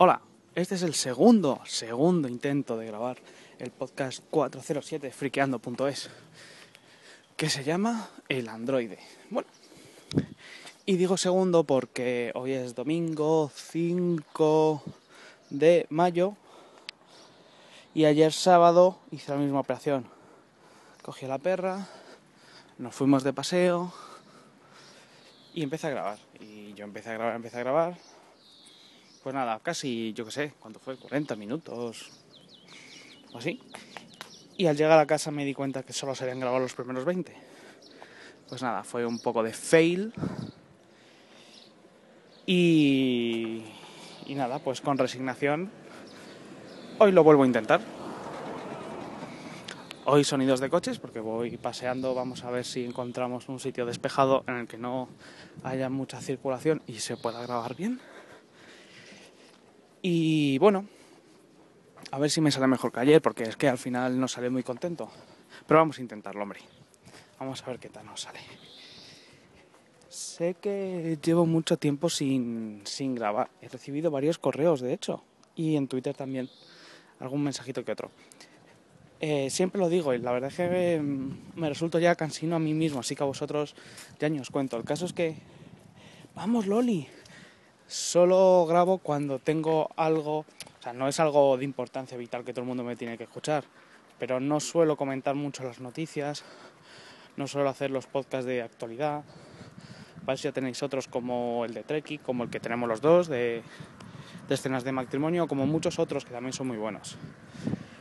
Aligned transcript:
Hola, 0.00 0.20
este 0.54 0.76
es 0.76 0.82
el 0.82 0.94
segundo, 0.94 1.60
segundo 1.64 2.28
intento 2.28 2.76
de 2.76 2.86
grabar 2.86 3.16
el 3.58 3.72
podcast 3.72 4.22
407 4.30 5.10
friqueando.es 5.10 6.08
que 7.36 7.50
se 7.50 7.64
llama 7.64 8.08
El 8.28 8.48
Androide. 8.48 9.00
Bueno, 9.28 9.48
y 10.86 10.98
digo 10.98 11.16
segundo 11.16 11.64
porque 11.64 12.30
hoy 12.36 12.52
es 12.52 12.76
domingo 12.76 13.50
5 13.52 14.84
de 15.50 15.86
mayo 15.90 16.36
y 17.92 18.04
ayer 18.04 18.32
sábado 18.32 19.00
hice 19.10 19.32
la 19.32 19.38
misma 19.38 19.58
operación. 19.58 20.06
Cogí 21.02 21.24
a 21.24 21.28
la 21.30 21.38
perra, 21.38 21.88
nos 22.78 22.94
fuimos 22.94 23.24
de 23.24 23.32
paseo 23.32 23.92
y 25.54 25.64
empecé 25.64 25.88
a 25.88 25.90
grabar. 25.90 26.18
Y 26.38 26.72
yo 26.74 26.84
empecé 26.84 27.10
a 27.10 27.14
grabar, 27.14 27.34
empecé 27.34 27.56
a 27.56 27.64
grabar 27.64 28.17
pues 29.28 29.34
nada, 29.34 29.60
casi, 29.62 30.14
yo 30.14 30.24
qué 30.24 30.30
sé, 30.30 30.52
¿cuánto 30.58 30.80
fue? 30.80 30.96
40 30.96 31.36
minutos 31.36 32.08
o 33.30 33.36
así. 33.36 33.60
Y 34.56 34.64
al 34.64 34.74
llegar 34.74 34.98
a 34.98 35.06
casa 35.06 35.30
me 35.30 35.44
di 35.44 35.52
cuenta 35.52 35.82
que 35.82 35.92
solo 35.92 36.14
se 36.14 36.24
habían 36.24 36.40
grabado 36.40 36.62
los 36.62 36.72
primeros 36.72 37.04
20. 37.04 37.36
Pues 38.48 38.62
nada, 38.62 38.84
fue 38.84 39.04
un 39.04 39.18
poco 39.18 39.42
de 39.42 39.52
fail. 39.52 40.14
Y, 42.46 43.64
y 44.24 44.34
nada, 44.34 44.60
pues 44.60 44.80
con 44.80 44.96
resignación, 44.96 45.70
hoy 46.98 47.12
lo 47.12 47.22
vuelvo 47.22 47.42
a 47.42 47.46
intentar. 47.46 47.82
Hoy 50.06 50.24
sonidos 50.24 50.60
de 50.60 50.70
coches, 50.70 50.98
porque 50.98 51.20
voy 51.20 51.58
paseando, 51.58 52.14
vamos 52.14 52.44
a 52.44 52.50
ver 52.50 52.64
si 52.64 52.82
encontramos 52.82 53.50
un 53.50 53.60
sitio 53.60 53.84
despejado 53.84 54.42
en 54.46 54.54
el 54.54 54.66
que 54.66 54.78
no 54.78 55.10
haya 55.64 55.90
mucha 55.90 56.18
circulación 56.22 56.80
y 56.86 57.00
se 57.00 57.18
pueda 57.18 57.42
grabar 57.42 57.76
bien. 57.76 58.00
Y 60.02 60.58
bueno, 60.58 60.86
a 62.10 62.18
ver 62.18 62.30
si 62.30 62.40
me 62.40 62.50
sale 62.50 62.66
mejor 62.66 62.92
que 62.92 63.00
ayer, 63.00 63.20
porque 63.20 63.44
es 63.44 63.56
que 63.56 63.68
al 63.68 63.78
final 63.78 64.18
no 64.18 64.28
sale 64.28 64.50
muy 64.50 64.62
contento. 64.62 65.10
Pero 65.66 65.80
vamos 65.80 65.98
a 65.98 66.02
intentarlo, 66.02 66.42
hombre. 66.42 66.60
Vamos 67.38 67.62
a 67.62 67.66
ver 67.66 67.78
qué 67.78 67.88
tal 67.88 68.06
nos 68.06 68.22
sale. 68.22 68.40
Sé 70.08 70.54
que 70.54 71.18
llevo 71.22 71.46
mucho 71.46 71.76
tiempo 71.76 72.08
sin, 72.08 72.82
sin 72.84 73.14
grabar. 73.14 73.50
He 73.60 73.68
recibido 73.68 74.10
varios 74.10 74.38
correos, 74.38 74.80
de 74.80 74.92
hecho. 74.92 75.22
Y 75.54 75.76
en 75.76 75.88
Twitter 75.88 76.14
también. 76.14 76.48
Algún 77.20 77.42
mensajito 77.42 77.84
que 77.84 77.92
otro. 77.92 78.10
Eh, 79.20 79.50
siempre 79.50 79.80
lo 79.80 79.88
digo 79.88 80.14
y 80.14 80.18
la 80.18 80.30
verdad 80.30 80.50
es 80.50 80.56
que 80.56 81.00
mm, 81.00 81.58
me 81.60 81.68
resulto 81.68 81.98
ya 81.98 82.14
cansino 82.14 82.54
a 82.54 82.60
mí 82.60 82.72
mismo, 82.72 83.00
así 83.00 83.16
que 83.16 83.24
a 83.24 83.26
vosotros 83.26 83.74
ya 84.20 84.28
ni 84.28 84.38
os 84.38 84.50
cuento. 84.50 84.76
El 84.76 84.84
caso 84.84 85.06
es 85.06 85.12
que... 85.12 85.36
Vamos, 86.34 86.66
Loli, 86.66 87.08
Solo 87.88 88.66
grabo 88.68 88.98
cuando 88.98 89.38
tengo 89.38 89.88
algo, 89.96 90.40
o 90.40 90.82
sea, 90.82 90.92
no 90.92 91.08
es 91.08 91.18
algo 91.20 91.56
de 91.56 91.64
importancia 91.64 92.18
vital 92.18 92.44
que 92.44 92.52
todo 92.52 92.60
el 92.60 92.68
mundo 92.68 92.84
me 92.84 92.96
tiene 92.96 93.16
que 93.16 93.24
escuchar, 93.24 93.64
pero 94.18 94.40
no 94.40 94.60
suelo 94.60 94.94
comentar 94.94 95.34
mucho 95.34 95.64
las 95.64 95.80
noticias, 95.80 96.44
no 97.38 97.46
suelo 97.46 97.70
hacer 97.70 97.90
los 97.90 98.06
podcasts 98.06 98.44
de 98.44 98.60
actualidad. 98.60 99.24
Para 100.26 100.36
si 100.36 100.42
ya 100.42 100.52
tenéis 100.52 100.82
otros 100.82 101.08
como 101.08 101.64
el 101.64 101.72
de 101.72 101.82
Treki, 101.82 102.18
como 102.18 102.44
el 102.44 102.50
que 102.50 102.60
tenemos 102.60 102.90
los 102.90 103.00
dos, 103.00 103.26
de, 103.26 103.62
de 104.46 104.54
escenas 104.54 104.84
de 104.84 104.92
matrimonio, 104.92 105.48
como 105.48 105.66
muchos 105.66 105.98
otros 105.98 106.26
que 106.26 106.32
también 106.32 106.52
son 106.52 106.66
muy 106.66 106.76
buenos. 106.76 107.16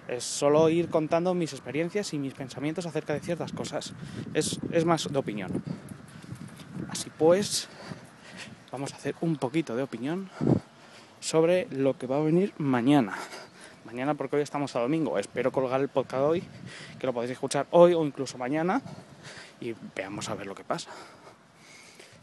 Es 0.10 0.26
solo 0.26 0.68
ir 0.68 0.90
contando 0.90 1.34
mis 1.34 1.54
experiencias 1.54 2.14
y 2.14 2.20
mis 2.20 2.34
pensamientos 2.34 2.86
acerca 2.86 3.14
de 3.14 3.22
ciertas 3.22 3.54
cosas. 3.54 3.94
Es, 4.34 4.60
es 4.74 4.84
más 4.84 5.08
de 5.10 5.18
opinión. 5.18 5.64
Así 6.90 7.10
pues, 7.18 7.70
vamos 8.72 8.94
a 8.94 8.98
hacer 8.98 9.16
un 9.22 9.38
poquito 9.38 9.76
de 9.76 9.84
opinión 9.84 10.30
sobre 11.20 11.68
lo 11.72 11.98
que 11.98 12.08
va 12.08 12.18
a 12.18 12.22
venir 12.22 12.54
mañana. 12.58 13.18
Mañana 13.86 14.16
porque 14.16 14.36
hoy 14.36 14.42
estamos 14.42 14.76
a 14.76 14.80
domingo. 14.80 15.18
Espero 15.18 15.52
colgar 15.52 15.80
el 15.80 15.88
podcast 15.88 16.24
hoy, 16.24 16.44
que 17.00 17.08
lo 17.08 17.14
podéis 17.14 17.32
escuchar 17.32 17.68
hoy 17.72 17.94
o 17.94 18.06
incluso 18.06 18.38
mañana 18.38 18.82
y 19.62 19.74
veamos 19.96 20.30
a 20.30 20.36
ver 20.36 20.48
lo 20.48 20.56
que 20.56 20.64
pasa. 20.64 20.92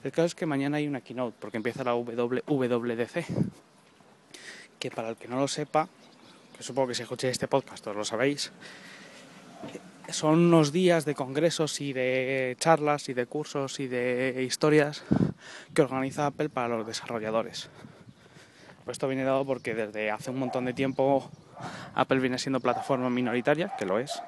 El 0.03 0.13
caso 0.13 0.27
es 0.27 0.35
que 0.35 0.45
mañana 0.45 0.77
hay 0.77 0.87
una 0.87 1.01
keynote 1.01 1.37
porque 1.41 1.57
empieza 1.57 1.83
la 1.83 1.95
WWDC, 1.95 3.25
que 4.79 4.91
para 4.91 5.09
el 5.09 5.17
que 5.17 5.29
no 5.29 5.41
lo 5.41 5.49
sepa, 5.49 5.89
que 6.55 6.63
supongo 6.63 6.89
que 6.89 6.95
si 6.95 7.03
escucháis 7.03 7.33
este 7.33 7.49
podcast 7.49 7.83
todos 7.83 7.97
lo 7.97 8.05
sabéis, 8.05 8.53
son 10.11 10.39
unos 10.41 10.73
días 10.73 11.07
de 11.07 11.15
congresos 11.15 11.81
y 11.81 11.95
de 11.95 12.55
charlas 12.61 13.09
y 13.09 13.15
de 13.15 13.25
cursos 13.25 13.81
y 13.81 13.89
de 13.89 14.45
historias 14.47 15.03
que 15.75 15.83
organiza 15.83 16.27
Apple 16.27 16.49
para 16.49 16.69
los 16.69 16.87
desarrolladores. 16.87 17.69
Pues 18.85 18.97
esto 18.97 19.09
viene 19.09 19.25
dado 19.25 19.45
porque 19.47 19.75
desde 19.75 20.11
hace 20.11 20.31
un 20.31 20.39
montón 20.39 20.67
de 20.67 20.75
tiempo 20.75 21.31
Apple 21.95 22.21
viene 22.21 22.39
siendo 22.39 22.61
plataforma 22.61 23.09
minoritaria, 23.11 23.75
que 23.79 23.87
lo 23.87 23.99
es, 23.99 24.23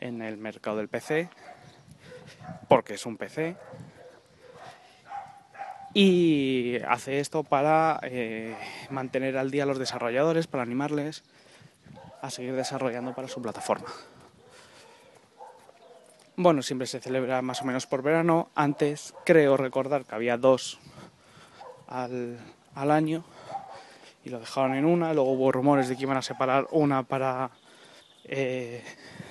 en 0.00 0.22
el 0.22 0.36
mercado 0.36 0.76
del 0.76 0.88
PC, 0.88 1.28
porque 2.68 2.94
es 2.94 3.06
un 3.06 3.16
PC, 3.16 3.56
y 5.92 6.78
hace 6.86 7.18
esto 7.18 7.42
para 7.42 7.98
eh, 8.04 8.56
mantener 8.90 9.36
al 9.36 9.50
día 9.50 9.64
a 9.64 9.66
los 9.66 9.78
desarrolladores, 9.78 10.46
para 10.46 10.62
animarles 10.62 11.24
a 12.22 12.30
seguir 12.30 12.54
desarrollando 12.54 13.14
para 13.14 13.28
su 13.28 13.42
plataforma. 13.42 13.88
Bueno, 16.42 16.62
siempre 16.62 16.86
se 16.86 17.00
celebra 17.00 17.42
más 17.42 17.60
o 17.60 17.66
menos 17.66 17.86
por 17.86 18.00
verano. 18.00 18.48
Antes 18.54 19.12
creo 19.26 19.58
recordar 19.58 20.06
que 20.06 20.14
había 20.14 20.38
dos 20.38 20.78
al, 21.86 22.38
año 22.74 23.24
y 24.24 24.30
lo 24.30 24.40
dejaron 24.40 24.74
en 24.74 24.86
una. 24.86 25.12
Luego 25.12 25.32
hubo 25.32 25.52
rumores 25.52 25.90
de 25.90 25.96
que 25.96 26.04
iban 26.04 26.16
a 26.16 26.22
separar 26.22 26.66
una 26.70 27.02
para 27.02 27.50
eh, 28.24 28.82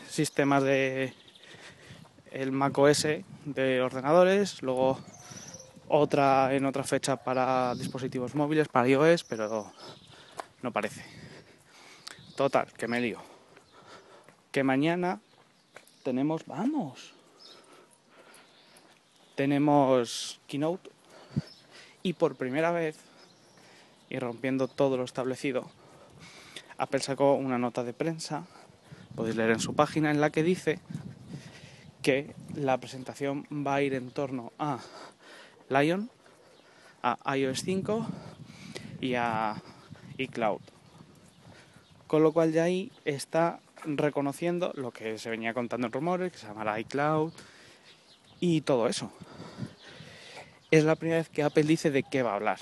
sistemas 0.07 0.61
de 0.61 1.15
el 2.29 2.51
Mac 2.51 2.77
OS 2.77 3.07
de 3.43 3.81
ordenadores, 3.81 4.61
luego 4.61 4.99
otra 5.87 6.53
en 6.53 6.63
otra 6.67 6.83
fecha 6.83 7.15
para 7.15 7.73
dispositivos 7.73 8.35
móviles, 8.35 8.67
para 8.67 8.87
iOS, 8.87 9.23
pero 9.23 9.73
no 10.61 10.71
parece. 10.71 11.03
Total, 12.35 12.67
que 12.77 12.87
me 12.87 13.01
lío. 13.01 13.17
Que 14.51 14.63
mañana 14.63 15.19
tenemos, 16.03 16.45
vamos, 16.45 17.13
tenemos 19.35 20.39
Keynote 20.47 20.89
y 22.03 22.13
por 22.13 22.35
primera 22.35 22.71
vez, 22.71 22.97
y 24.09 24.19
rompiendo 24.19 24.67
todo 24.67 24.97
lo 24.97 25.03
establecido, 25.03 25.69
Apple 26.77 27.01
sacó 27.01 27.33
una 27.33 27.57
nota 27.57 27.83
de 27.83 27.93
prensa, 27.93 28.45
podéis 29.15 29.35
leer 29.35 29.51
en 29.51 29.59
su 29.59 29.75
página, 29.75 30.11
en 30.11 30.21
la 30.21 30.29
que 30.29 30.43
dice 30.43 30.79
que 32.01 32.33
la 32.55 32.77
presentación 32.77 33.45
va 33.51 33.75
a 33.75 33.81
ir 33.81 33.93
en 33.93 34.11
torno 34.11 34.53
a 34.57 34.79
Lion, 35.69 36.09
a 37.03 37.35
iOS 37.35 37.63
5 37.63 38.07
y 39.01 39.15
a 39.15 39.61
iCloud. 40.17 40.61
Con 42.07 42.23
lo 42.23 42.31
cual 42.31 42.51
ya 42.51 42.63
ahí 42.63 42.91
está 43.05 43.59
reconociendo 43.85 44.71
lo 44.75 44.91
que 44.91 45.17
se 45.17 45.29
venía 45.29 45.53
contando 45.53 45.87
en 45.87 45.93
rumores, 45.93 46.31
que 46.31 46.37
se 46.37 46.47
llama 46.47 46.79
iCloud 46.79 47.31
y 48.39 48.61
todo 48.61 48.87
eso. 48.87 49.11
Es 50.71 50.83
la 50.83 50.95
primera 50.95 51.19
vez 51.19 51.29
que 51.29 51.43
Apple 51.43 51.63
dice 51.63 51.91
de 51.91 52.03
qué 52.03 52.23
va 52.23 52.31
a 52.33 52.35
hablar. 52.35 52.59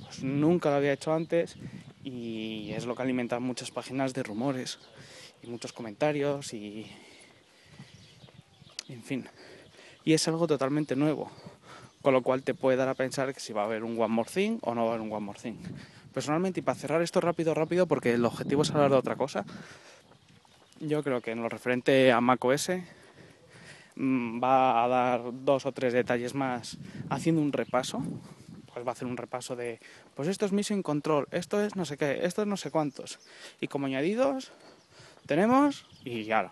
Pues 0.00 0.22
nunca 0.22 0.70
lo 0.70 0.76
había 0.76 0.92
hecho 0.92 1.12
antes 1.12 1.56
y 2.04 2.72
es 2.72 2.86
lo 2.86 2.94
que 2.94 3.02
alimenta 3.02 3.40
muchas 3.40 3.70
páginas 3.70 4.14
de 4.14 4.22
rumores 4.22 4.78
y 5.42 5.46
muchos 5.48 5.72
comentarios 5.72 6.52
y 6.54 6.86
en 8.88 9.02
fin. 9.02 9.28
Y 10.04 10.12
es 10.12 10.26
algo 10.28 10.46
totalmente 10.46 10.96
nuevo, 10.96 11.30
con 12.02 12.12
lo 12.12 12.22
cual 12.22 12.42
te 12.42 12.54
puede 12.54 12.76
dar 12.76 12.88
a 12.88 12.94
pensar 12.94 13.32
que 13.32 13.40
si 13.40 13.52
va 13.52 13.62
a 13.62 13.64
haber 13.66 13.84
un 13.84 13.98
One 13.98 14.14
More 14.14 14.30
Thing 14.30 14.58
o 14.62 14.74
no 14.74 14.84
va 14.84 14.92
a 14.92 14.94
haber 14.94 15.06
un 15.06 15.12
One 15.12 15.26
More 15.26 15.40
Thing. 15.40 15.56
Personalmente, 16.12 16.60
y 16.60 16.62
para 16.62 16.78
cerrar 16.78 17.02
esto 17.02 17.20
rápido, 17.20 17.54
rápido, 17.54 17.86
porque 17.86 18.12
el 18.12 18.24
objetivo 18.24 18.62
es 18.62 18.70
hablar 18.70 18.90
de 18.90 18.96
otra 18.96 19.16
cosa, 19.16 19.46
yo 20.82 21.02
creo 21.02 21.20
que 21.20 21.30
en 21.30 21.42
lo 21.42 21.48
referente 21.48 22.10
a 22.10 22.20
macOS 22.20 22.70
mm, 23.94 24.42
va 24.42 24.84
a 24.84 24.88
dar 24.88 25.22
dos 25.44 25.64
o 25.64 25.72
tres 25.72 25.92
detalles 25.92 26.34
más 26.34 26.78
haciendo 27.08 27.40
un 27.40 27.52
repaso. 27.52 28.02
Pues 28.72 28.86
va 28.86 28.90
a 28.90 28.92
hacer 28.92 29.06
un 29.06 29.18
repaso 29.18 29.54
de, 29.54 29.80
pues 30.14 30.28
esto 30.28 30.46
es 30.46 30.52
Mission 30.52 30.82
Control, 30.82 31.28
esto 31.30 31.62
es 31.62 31.76
no 31.76 31.84
sé 31.84 31.98
qué, 31.98 32.24
esto 32.24 32.40
es 32.40 32.48
no 32.48 32.56
sé 32.56 32.70
cuántos. 32.70 33.18
Y 33.60 33.68
como 33.68 33.84
añadidos 33.84 34.50
tenemos, 35.26 35.86
y 36.04 36.24
ya, 36.24 36.50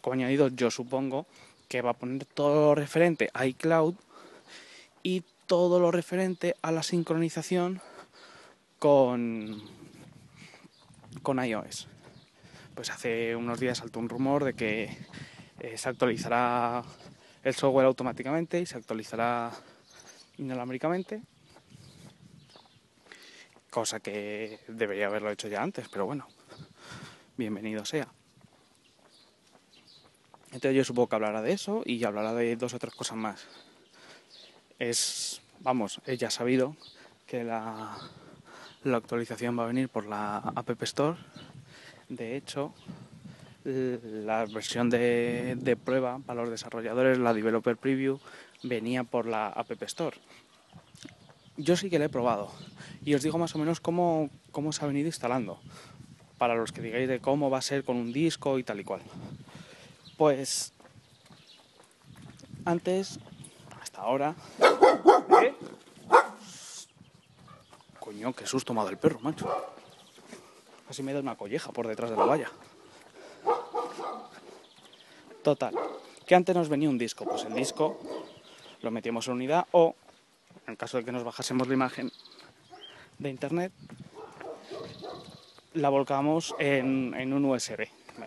como 0.00 0.14
añadidos 0.14 0.54
yo 0.54 0.70
supongo 0.70 1.26
que 1.68 1.82
va 1.82 1.90
a 1.90 1.94
poner 1.94 2.24
todo 2.24 2.66
lo 2.66 2.74
referente 2.76 3.30
a 3.34 3.46
iCloud 3.46 3.96
y 5.02 5.24
todo 5.46 5.80
lo 5.80 5.90
referente 5.90 6.54
a 6.62 6.70
la 6.70 6.84
sincronización 6.84 7.80
con, 8.78 9.60
con 11.22 11.44
iOS 11.44 11.88
pues 12.80 12.88
hace 12.88 13.36
unos 13.36 13.60
días 13.60 13.76
saltó 13.76 13.98
un 13.98 14.08
rumor 14.08 14.42
de 14.42 14.54
que 14.54 14.84
eh, 15.58 15.76
se 15.76 15.86
actualizará 15.90 16.82
el 17.44 17.54
software 17.54 17.84
automáticamente 17.84 18.58
y 18.58 18.64
se 18.64 18.78
actualizará 18.78 19.52
inalámbricamente. 20.38 21.20
cosa 23.68 24.00
que 24.00 24.60
debería 24.66 25.08
haberlo 25.08 25.30
hecho 25.30 25.46
ya 25.46 25.62
antes, 25.62 25.90
pero 25.90 26.06
bueno, 26.06 26.26
bienvenido 27.36 27.84
sea. 27.84 28.08
Entonces 30.46 30.74
yo 30.74 30.82
supongo 30.82 31.10
que 31.10 31.16
hablará 31.16 31.42
de 31.42 31.52
eso 31.52 31.82
y 31.84 32.02
hablará 32.04 32.32
de 32.32 32.56
dos 32.56 32.72
o 32.72 32.78
tres 32.78 32.94
cosas 32.94 33.18
más. 33.18 33.46
Es, 34.78 35.42
vamos, 35.58 36.00
ya 36.06 36.30
sabido 36.30 36.74
que 37.26 37.44
la, 37.44 37.98
la 38.84 38.96
actualización 38.96 39.58
va 39.58 39.64
a 39.64 39.66
venir 39.66 39.90
por 39.90 40.06
la 40.06 40.38
App 40.38 40.82
Store. 40.84 41.18
De 42.10 42.36
hecho, 42.36 42.74
la 43.64 44.44
versión 44.46 44.90
de, 44.90 45.78
prueba 45.82 46.18
para 46.18 46.42
los 46.42 46.50
desarrolladores, 46.50 47.18
la 47.18 47.32
Developer 47.32 47.76
Preview, 47.76 48.18
venía 48.64 49.04
por 49.04 49.26
la 49.26 49.46
App 49.46 49.70
Store. 49.82 50.16
Yo 51.56 51.76
sí 51.76 51.88
que 51.88 52.00
la 52.00 52.06
he 52.06 52.08
probado 52.08 52.50
y 53.04 53.14
os 53.14 53.22
digo 53.22 53.38
más 53.38 53.54
o 53.54 53.58
menos 53.58 53.80
cómo, 53.80 54.28
cómo 54.50 54.72
se 54.72 54.84
ha 54.84 54.88
venido 54.88 55.06
instalando, 55.06 55.60
para 56.36 56.56
los 56.56 56.72
que 56.72 56.82
digáis 56.82 57.08
de 57.08 57.20
cómo 57.20 57.48
va 57.48 57.58
a 57.58 57.62
ser 57.62 57.84
con 57.84 57.96
un 57.96 58.12
disco 58.12 58.58
y 58.58 58.64
tal 58.64 58.80
y 58.80 58.84
cual. 58.84 59.02
Pues 60.16 60.72
antes, 62.64 63.20
hasta 63.80 64.00
ahora... 64.00 64.34
¿Eh? 65.42 65.54
Coño, 68.00 68.32
qué 68.32 68.46
susto 68.46 68.72
ha 68.72 68.76
dado 68.76 68.88
el 68.88 68.98
perro, 68.98 69.20
macho. 69.20 69.48
Casi 70.90 71.04
me 71.04 71.12
da 71.12 71.20
una 71.20 71.36
colleja 71.36 71.70
por 71.70 71.86
detrás 71.86 72.10
de 72.10 72.16
la 72.16 72.24
valla. 72.24 72.50
Total, 75.44 75.72
que 76.26 76.34
antes 76.34 76.52
nos 76.52 76.68
venía 76.68 76.88
un 76.88 76.98
disco. 76.98 77.24
Pues 77.24 77.44
el 77.44 77.54
disco 77.54 78.00
lo 78.82 78.90
metíamos 78.90 79.28
en 79.28 79.34
unidad 79.34 79.68
o, 79.70 79.94
en 80.66 80.74
caso 80.74 80.96
de 80.96 81.04
que 81.04 81.12
nos 81.12 81.22
bajásemos 81.22 81.68
la 81.68 81.74
imagen 81.74 82.10
de 83.20 83.30
internet, 83.30 83.72
la 85.74 85.90
volcamos 85.90 86.56
en, 86.58 87.32
un 87.32 87.44
USB. 87.44 87.86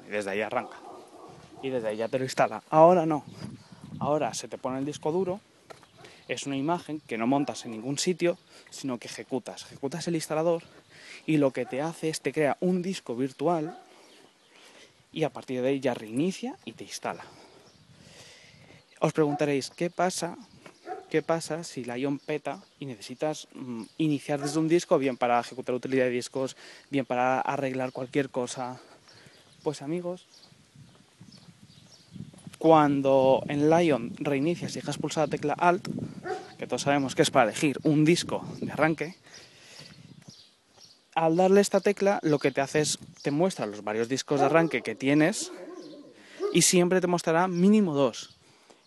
desde 0.10 0.30
ahí 0.30 0.40
arranca 0.40 0.78
y 1.62 1.70
desde 1.70 1.90
ahí 1.90 1.98
ya 1.98 2.08
te 2.08 2.18
lo 2.18 2.24
instala. 2.24 2.64
Ahora 2.70 3.06
no. 3.06 3.26
Ahora 4.00 4.34
se 4.34 4.48
te 4.48 4.58
pone 4.58 4.80
el 4.80 4.86
disco 4.86 5.12
duro, 5.12 5.42
es 6.30 6.48
una 6.48 6.56
imagen 6.56 7.02
que 7.02 7.18
no 7.18 7.28
montas 7.28 7.66
en 7.66 7.72
ningún 7.72 7.98
sitio, 7.98 8.38
sino 8.70 9.00
que 9.00 9.10
ejecutas. 9.10 9.64
Ejecutas 9.64 10.08
el 10.08 10.16
instalador 10.16 10.64
y 11.26 11.38
lo 11.38 11.52
que 11.52 11.66
te 11.66 11.82
hace 11.82 12.10
es 12.10 12.22
te 12.22 12.34
crea 12.34 12.58
un 12.60 12.82
disco 12.82 13.16
virtual 13.16 13.80
y 15.12 15.24
a 15.24 15.30
partir 15.30 15.62
de 15.62 15.70
ahí 15.70 15.80
ya 15.80 15.94
reinicia 15.94 16.58
y 16.66 16.74
te 16.74 16.84
instala. 16.84 17.24
Os 19.00 19.14
preguntaréis, 19.14 19.70
¿qué 19.70 19.90
pasa? 19.90 20.38
¿Qué 21.10 21.22
pasa 21.22 21.64
si 21.64 21.86
la 21.86 21.98
Ion 21.98 22.18
peta 22.18 22.64
y 22.80 22.86
necesitas 22.86 23.48
mm, 23.54 23.84
iniciar 23.98 24.42
desde 24.42 24.60
un 24.60 24.68
disco, 24.68 24.98
bien 24.98 25.18
para 25.18 25.40
ejecutar 25.40 25.76
utilidad 25.76 26.06
de 26.06 26.12
discos, 26.12 26.58
bien 26.90 27.06
para 27.06 27.40
arreglar 27.40 27.92
cualquier 27.92 28.30
cosa? 28.30 28.82
Pues 29.62 29.82
amigos, 29.82 30.26
cuando 32.58 33.44
en 33.48 33.70
Lion 33.70 34.14
reinicias 34.18 34.72
y 34.72 34.80
dejas 34.80 34.98
pulsada 34.98 35.28
la 35.28 35.32
tecla 35.32 35.54
Alt, 35.54 35.88
que 36.58 36.66
todos 36.66 36.82
sabemos 36.82 37.14
que 37.14 37.22
es 37.22 37.30
para 37.30 37.52
elegir 37.52 37.78
un 37.84 38.06
disco 38.06 38.44
de 38.62 38.72
arranque, 38.72 39.16
al 41.16 41.36
darle 41.36 41.62
esta 41.62 41.80
tecla 41.80 42.20
lo 42.24 42.40
que 42.40 42.52
te 42.52 42.62
hace 42.62 42.82
es 42.82 43.00
te 43.22 43.32
muestra 43.32 43.66
los 43.66 43.84
varios 43.84 44.10
discos 44.10 44.40
de 44.40 44.48
arranque 44.48 44.82
que 44.82 44.96
tienes 44.96 45.52
y 46.52 46.62
siempre 46.62 47.02
te 47.02 47.08
mostrará 47.08 47.48
mínimo 47.48 47.94
dos. 47.94 48.38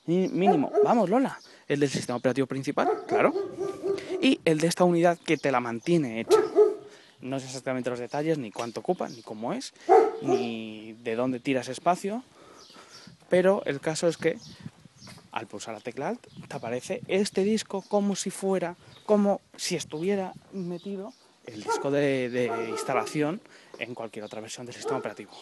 Mínimo, 0.07 0.71
vamos 0.85 1.11
Lola, 1.11 1.39
el 1.67 1.81
del 1.81 1.91
sistema 1.91 2.17
operativo 2.17 2.47
principal, 2.47 2.89
claro, 3.09 3.35
y 4.23 4.41
el 4.45 4.61
de 4.61 4.69
esta 4.69 4.85
unidad 4.85 5.19
que 5.19 5.37
te 5.37 5.51
la 5.51 5.61
mantiene 5.61 6.21
hecha. 6.21 6.39
No 7.21 7.41
sé 7.41 7.47
exactamente 7.47 7.91
los 7.91 7.99
detalles, 7.99 8.39
ni 8.39 8.53
cuánto 8.53 8.81
ocupa, 8.81 9.09
ni 9.09 9.23
cómo 9.23 9.53
es, 9.53 9.75
ni 10.23 10.93
de 11.03 11.17
dónde 11.17 11.41
tiras 11.41 11.69
espacio, 11.69 12.23
pero 13.29 13.65
el 13.67 13.81
caso 13.81 14.07
es 14.07 14.17
que 14.17 14.39
al 15.33 15.49
pulsar 15.49 15.75
la 15.75 15.81
tecla 15.81 16.09
Alt 16.09 16.27
te 16.49 16.57
aparece 16.57 17.03
este 17.09 17.43
disco 17.43 17.83
como 17.83 18.15
si 18.15 18.31
fuera, 18.31 18.77
como 19.07 19.41
si 19.57 19.75
estuviera 19.75 20.35
metido 20.53 21.13
el 21.47 21.63
disco 21.63 21.91
de, 21.91 22.51
instalación 22.69 23.41
en 23.79 23.95
cualquier 23.95 24.25
otra 24.25 24.41
versión 24.41 24.67
del 24.67 24.75
sistema 24.75 24.99
operativo. 24.99 25.33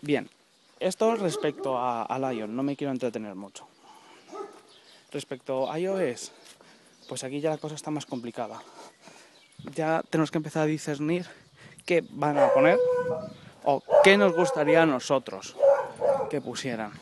Bien, 0.00 0.28
esto 0.80 1.16
respecto 1.16 1.76
a, 1.78 2.02
al 2.02 2.36
iOS, 2.36 2.48
no 2.48 2.62
me 2.62 2.76
quiero 2.76 2.92
entretener 2.92 3.34
mucho. 3.34 3.66
Respecto 5.10 5.70
a 5.70 5.78
iOS, 5.78 6.32
pues 7.08 7.24
aquí 7.24 7.40
ya 7.40 7.50
la 7.50 7.58
cosa 7.58 7.74
está 7.74 7.90
más 7.90 8.06
complicada. 8.06 8.62
Ya 9.74 10.02
tenemos 10.08 10.30
que 10.30 10.38
empezar 10.38 10.62
a 10.62 10.66
discernir 10.66 11.26
qué 11.84 12.04
van 12.10 12.38
a 12.38 12.52
poner 12.52 12.78
o 13.64 13.82
qué 14.04 14.16
nos 14.16 14.34
gustaría 14.34 14.82
a 14.82 14.86
nosotros 14.86 15.56
que 16.30 16.40
pusieran. 16.40 16.92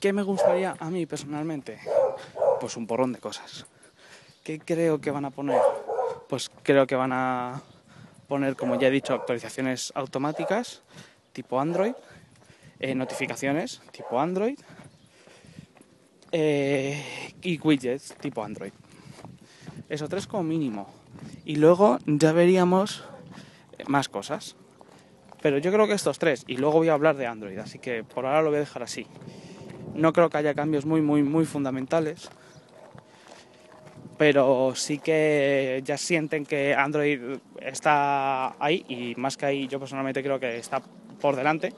¿Qué 0.00 0.12
me 0.12 0.22
gustaría 0.22 0.76
a 0.78 0.90
mí 0.90 1.06
personalmente? 1.06 1.80
Pues 2.60 2.76
un 2.76 2.86
porrón 2.86 3.12
de 3.12 3.20
cosas. 3.20 3.66
¿Qué 4.44 4.58
creo 4.58 5.00
que 5.00 5.10
van 5.10 5.24
a 5.24 5.30
poner? 5.30 5.58
Pues 6.28 6.50
creo 6.62 6.86
que 6.86 6.94
van 6.94 7.12
a 7.14 7.62
poner, 8.28 8.56
como 8.56 8.78
ya 8.78 8.88
he 8.88 8.90
dicho, 8.90 9.14
actualizaciones 9.14 9.90
automáticas 9.94 10.82
tipo 11.32 11.58
Android, 11.58 11.94
eh, 12.78 12.94
notificaciones 12.94 13.80
tipo 13.90 14.20
Android 14.20 14.58
eh, 16.30 17.02
y 17.40 17.58
widgets 17.58 18.14
tipo 18.20 18.44
Android. 18.44 18.72
Eso 19.88 20.10
tres 20.10 20.26
como 20.26 20.42
mínimo. 20.42 20.92
Y 21.46 21.56
luego 21.56 21.96
ya 22.04 22.32
veríamos 22.32 23.02
más 23.86 24.10
cosas. 24.10 24.56
Pero 25.40 25.56
yo 25.56 25.72
creo 25.72 25.86
que 25.86 25.94
estos 25.94 26.18
tres, 26.18 26.44
y 26.46 26.58
luego 26.58 26.78
voy 26.78 26.90
a 26.90 26.94
hablar 26.94 27.16
de 27.16 27.26
Android, 27.26 27.58
así 27.58 27.78
que 27.78 28.04
por 28.04 28.26
ahora 28.26 28.42
lo 28.42 28.50
voy 28.50 28.58
a 28.58 28.60
dejar 28.60 28.82
así. 28.82 29.06
No 29.94 30.12
creo 30.12 30.28
que 30.28 30.36
haya 30.36 30.52
cambios 30.52 30.84
muy, 30.84 31.00
muy, 31.00 31.22
muy 31.22 31.46
fundamentales, 31.46 32.30
pero 34.16 34.74
sí 34.74 34.98
que 34.98 35.82
ya 35.84 35.96
sienten 35.96 36.44
que 36.44 36.74
Android 36.74 37.20
está 37.60 38.54
ahí, 38.62 38.84
y 38.88 39.14
más 39.16 39.36
que 39.36 39.46
ahí, 39.46 39.68
yo 39.68 39.78
personalmente 39.78 40.22
creo 40.22 40.38
que 40.38 40.56
está 40.56 40.80
por 41.20 41.36
delante, 41.36 41.72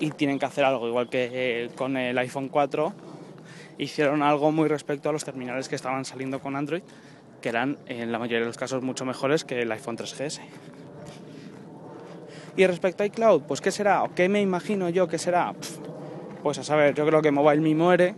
y 0.00 0.10
tienen 0.10 0.38
que 0.38 0.46
hacer 0.46 0.64
algo, 0.64 0.88
igual 0.88 1.08
que 1.08 1.30
eh, 1.32 1.70
con 1.76 1.96
el 1.96 2.16
iPhone 2.18 2.48
4 2.48 2.92
hicieron 3.78 4.22
algo 4.22 4.52
muy 4.52 4.68
respecto 4.68 5.08
a 5.08 5.12
los 5.12 5.24
terminales 5.24 5.68
que 5.68 5.76
estaban 5.76 6.04
saliendo 6.04 6.40
con 6.40 6.56
Android, 6.56 6.82
que 7.40 7.48
eran 7.48 7.78
en 7.86 8.12
la 8.12 8.18
mayoría 8.18 8.40
de 8.40 8.46
los 8.46 8.58
casos 8.58 8.82
mucho 8.82 9.04
mejores 9.04 9.44
que 9.44 9.62
el 9.62 9.72
iPhone 9.72 9.96
3GS. 9.96 10.40
Y 12.56 12.66
respecto 12.66 13.02
a 13.02 13.06
iCloud, 13.06 13.42
pues 13.42 13.60
¿qué 13.60 13.70
será? 13.70 14.02
¿O 14.02 14.14
qué 14.14 14.28
me 14.28 14.40
imagino 14.40 14.88
yo 14.90 15.08
que 15.08 15.18
será? 15.18 15.54
Pues 16.42 16.58
a 16.58 16.64
saber, 16.64 16.94
yo 16.94 17.06
creo 17.06 17.22
que 17.22 17.30
MobileMe 17.30 17.74
muere, 17.74 18.14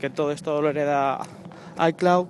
que 0.00 0.10
todo 0.10 0.32
esto 0.32 0.60
lo 0.60 0.70
hereda 0.70 1.20
iCloud 1.88 2.28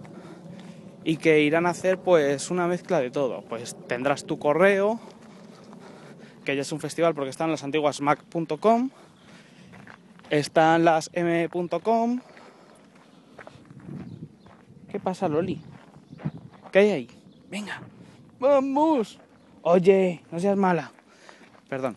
y 1.05 1.17
que 1.17 1.41
irán 1.41 1.67
a 1.67 1.71
hacer 1.71 1.99
pues 1.99 2.51
una 2.51 2.67
mezcla 2.67 3.01
de 3.01 3.11
todo. 3.11 3.43
Pues 3.43 3.77
tendrás 3.87 4.25
tu 4.25 4.39
correo, 4.39 5.01
que 6.45 6.55
ya 6.57 6.63
es 6.63 6.73
un 6.73 6.81
festival 6.81 7.15
porque 7.15 7.31
están 7.31 7.51
las 7.51 7.65
antiguas 7.65 8.01
mac.com, 8.01 8.91
están 10.31 10.85
las 10.85 11.11
m.com. 11.13 12.21
¿Qué 14.91 14.99
pasa, 15.01 15.29
Loli? 15.29 15.61
¿Qué 16.73 16.79
hay 16.79 16.91
ahí? 16.91 17.09
Venga, 17.51 17.83
vamos. 18.39 19.19
Oye, 19.63 20.23
no 20.31 20.39
seas 20.39 20.57
mala 20.57 20.93
perdón. 21.69 21.97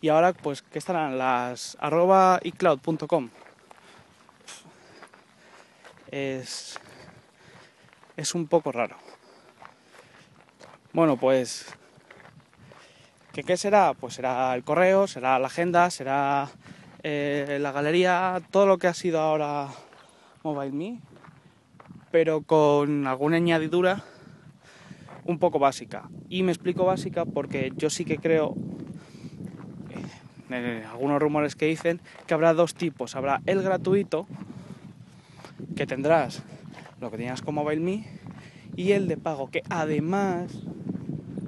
Y 0.00 0.08
ahora, 0.10 0.32
pues, 0.34 0.62
¿qué 0.62 0.78
estarán? 0.78 1.18
Las 1.18 1.76
arroba 1.80 2.38
icloud.com. 2.42 3.30
Es, 6.16 6.80
es 8.16 8.34
un 8.34 8.46
poco 8.46 8.72
raro. 8.72 8.96
Bueno, 10.94 11.18
pues, 11.18 11.66
¿qué, 13.34 13.42
¿qué 13.42 13.58
será? 13.58 13.92
Pues 13.92 14.14
será 14.14 14.54
el 14.54 14.64
correo, 14.64 15.06
será 15.08 15.38
la 15.38 15.48
agenda, 15.48 15.90
será 15.90 16.48
eh, 17.02 17.58
la 17.60 17.70
galería, 17.70 18.40
todo 18.50 18.64
lo 18.64 18.78
que 18.78 18.86
ha 18.86 18.94
sido 18.94 19.20
ahora 19.20 19.68
MobileMe, 20.42 21.02
pero 22.10 22.40
con 22.40 23.06
alguna 23.06 23.36
añadidura 23.36 24.02
un 25.26 25.38
poco 25.38 25.58
básica. 25.58 26.08
Y 26.30 26.44
me 26.44 26.52
explico 26.52 26.86
básica 26.86 27.26
porque 27.26 27.74
yo 27.76 27.90
sí 27.90 28.06
que 28.06 28.16
creo, 28.16 28.54
eh, 30.50 30.82
algunos 30.90 31.20
rumores 31.20 31.56
que 31.56 31.66
dicen, 31.66 32.00
que 32.26 32.32
habrá 32.32 32.54
dos 32.54 32.74
tipos. 32.74 33.16
Habrá 33.16 33.42
el 33.44 33.62
gratuito, 33.62 34.26
que 35.74 35.86
tendrás 35.86 36.42
lo 37.00 37.10
que 37.10 37.16
tenías 37.16 37.42
con 37.42 37.54
MobileMe, 37.54 38.06
y 38.76 38.92
el 38.92 39.08
de 39.08 39.16
pago, 39.16 39.50
que 39.50 39.62
además 39.70 40.52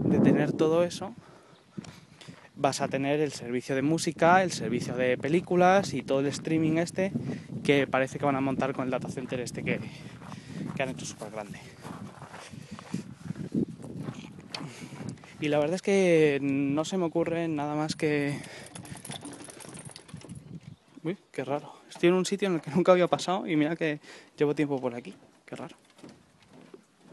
de 0.04 0.18
tener 0.20 0.52
todo 0.52 0.82
eso, 0.82 1.14
vas 2.56 2.80
a 2.80 2.88
tener 2.88 3.20
el 3.20 3.32
servicio 3.32 3.74
de 3.74 3.82
música, 3.82 4.42
el 4.42 4.50
servicio 4.50 4.96
de 4.96 5.16
películas 5.16 5.94
y 5.94 6.02
todo 6.02 6.20
el 6.20 6.26
streaming 6.26 6.78
este 6.78 7.12
que 7.62 7.86
parece 7.86 8.18
que 8.18 8.24
van 8.24 8.36
a 8.36 8.40
montar 8.40 8.72
con 8.72 8.84
el 8.84 8.90
data 8.90 9.08
center 9.08 9.40
este 9.40 9.62
que, 9.62 9.78
que 10.74 10.82
han 10.82 10.88
hecho 10.88 11.06
súper 11.06 11.30
grande. 11.30 11.60
Y 15.40 15.48
la 15.48 15.58
verdad 15.58 15.76
es 15.76 15.82
que 15.82 16.40
no 16.42 16.84
se 16.84 16.96
me 16.96 17.04
ocurre 17.04 17.46
nada 17.46 17.76
más 17.76 17.94
que... 17.94 18.40
Uy, 21.04 21.16
qué 21.30 21.44
raro. 21.44 21.77
Estoy 21.88 22.10
en 22.10 22.14
un 22.14 22.26
sitio 22.26 22.48
en 22.48 22.54
el 22.56 22.60
que 22.60 22.70
nunca 22.74 22.92
había 22.92 23.06
pasado 23.06 23.46
y 23.46 23.56
mira 23.56 23.76
que 23.76 24.00
llevo 24.36 24.54
tiempo 24.54 24.80
por 24.80 24.94
aquí. 24.94 25.14
Qué 25.44 25.56
raro. 25.56 25.76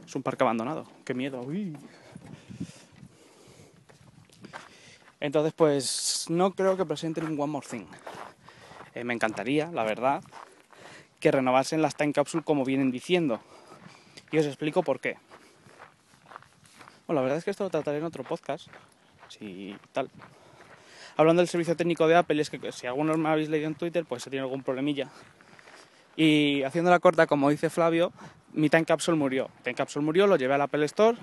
Es 0.05 0.15
un 0.15 0.23
parque 0.23 0.43
abandonado. 0.43 0.85
Qué 1.03 1.13
miedo. 1.13 1.41
Uy. 1.41 1.75
Entonces, 5.19 5.53
pues 5.53 6.25
no 6.29 6.51
creo 6.51 6.77
que 6.77 6.85
presenten 6.85 7.25
un 7.25 7.39
One 7.39 7.51
More 7.51 7.67
Thing. 7.67 7.85
Eh, 8.93 9.03
me 9.03 9.13
encantaría, 9.13 9.71
la 9.71 9.83
verdad, 9.83 10.23
que 11.19 11.31
renovasen 11.31 11.81
las 11.81 11.95
Time 11.95 12.13
Capsule 12.13 12.43
como 12.43 12.63
vienen 12.63 12.91
diciendo. 12.91 13.39
Y 14.31 14.37
os 14.37 14.45
explico 14.45 14.83
por 14.83 14.99
qué. 14.99 15.17
Bueno, 17.07 17.19
la 17.19 17.23
verdad 17.23 17.37
es 17.37 17.43
que 17.43 17.51
esto 17.51 17.63
lo 17.63 17.69
trataré 17.69 17.97
en 17.97 18.03
otro 18.03 18.23
podcast. 18.23 18.67
Si 19.29 19.75
tal. 19.91 20.09
Hablando 21.17 21.41
del 21.41 21.47
servicio 21.47 21.77
técnico 21.77 22.07
de 22.07 22.15
Apple, 22.15 22.41
es 22.41 22.49
que 22.49 22.59
si 22.73 22.87
algunos 22.87 23.17
me 23.17 23.29
habéis 23.29 23.49
leído 23.49 23.67
en 23.67 23.75
Twitter, 23.75 24.03
pues 24.03 24.23
se 24.23 24.29
tiene 24.29 24.43
algún 24.43 24.63
problemilla. 24.63 25.09
Y 26.17 26.63
haciendo 26.63 26.91
la 26.91 26.99
corta, 26.99 27.25
como 27.25 27.49
dice 27.49 27.69
Flavio, 27.69 28.11
mi 28.51 28.69
Time 28.69 28.85
Capsule 28.85 29.17
murió. 29.17 29.49
Time 29.63 29.75
Capsule 29.75 30.05
murió, 30.05 30.27
lo 30.27 30.35
llevé 30.35 30.55
al 30.55 30.61
Apple 30.61 30.85
Store 30.85 31.17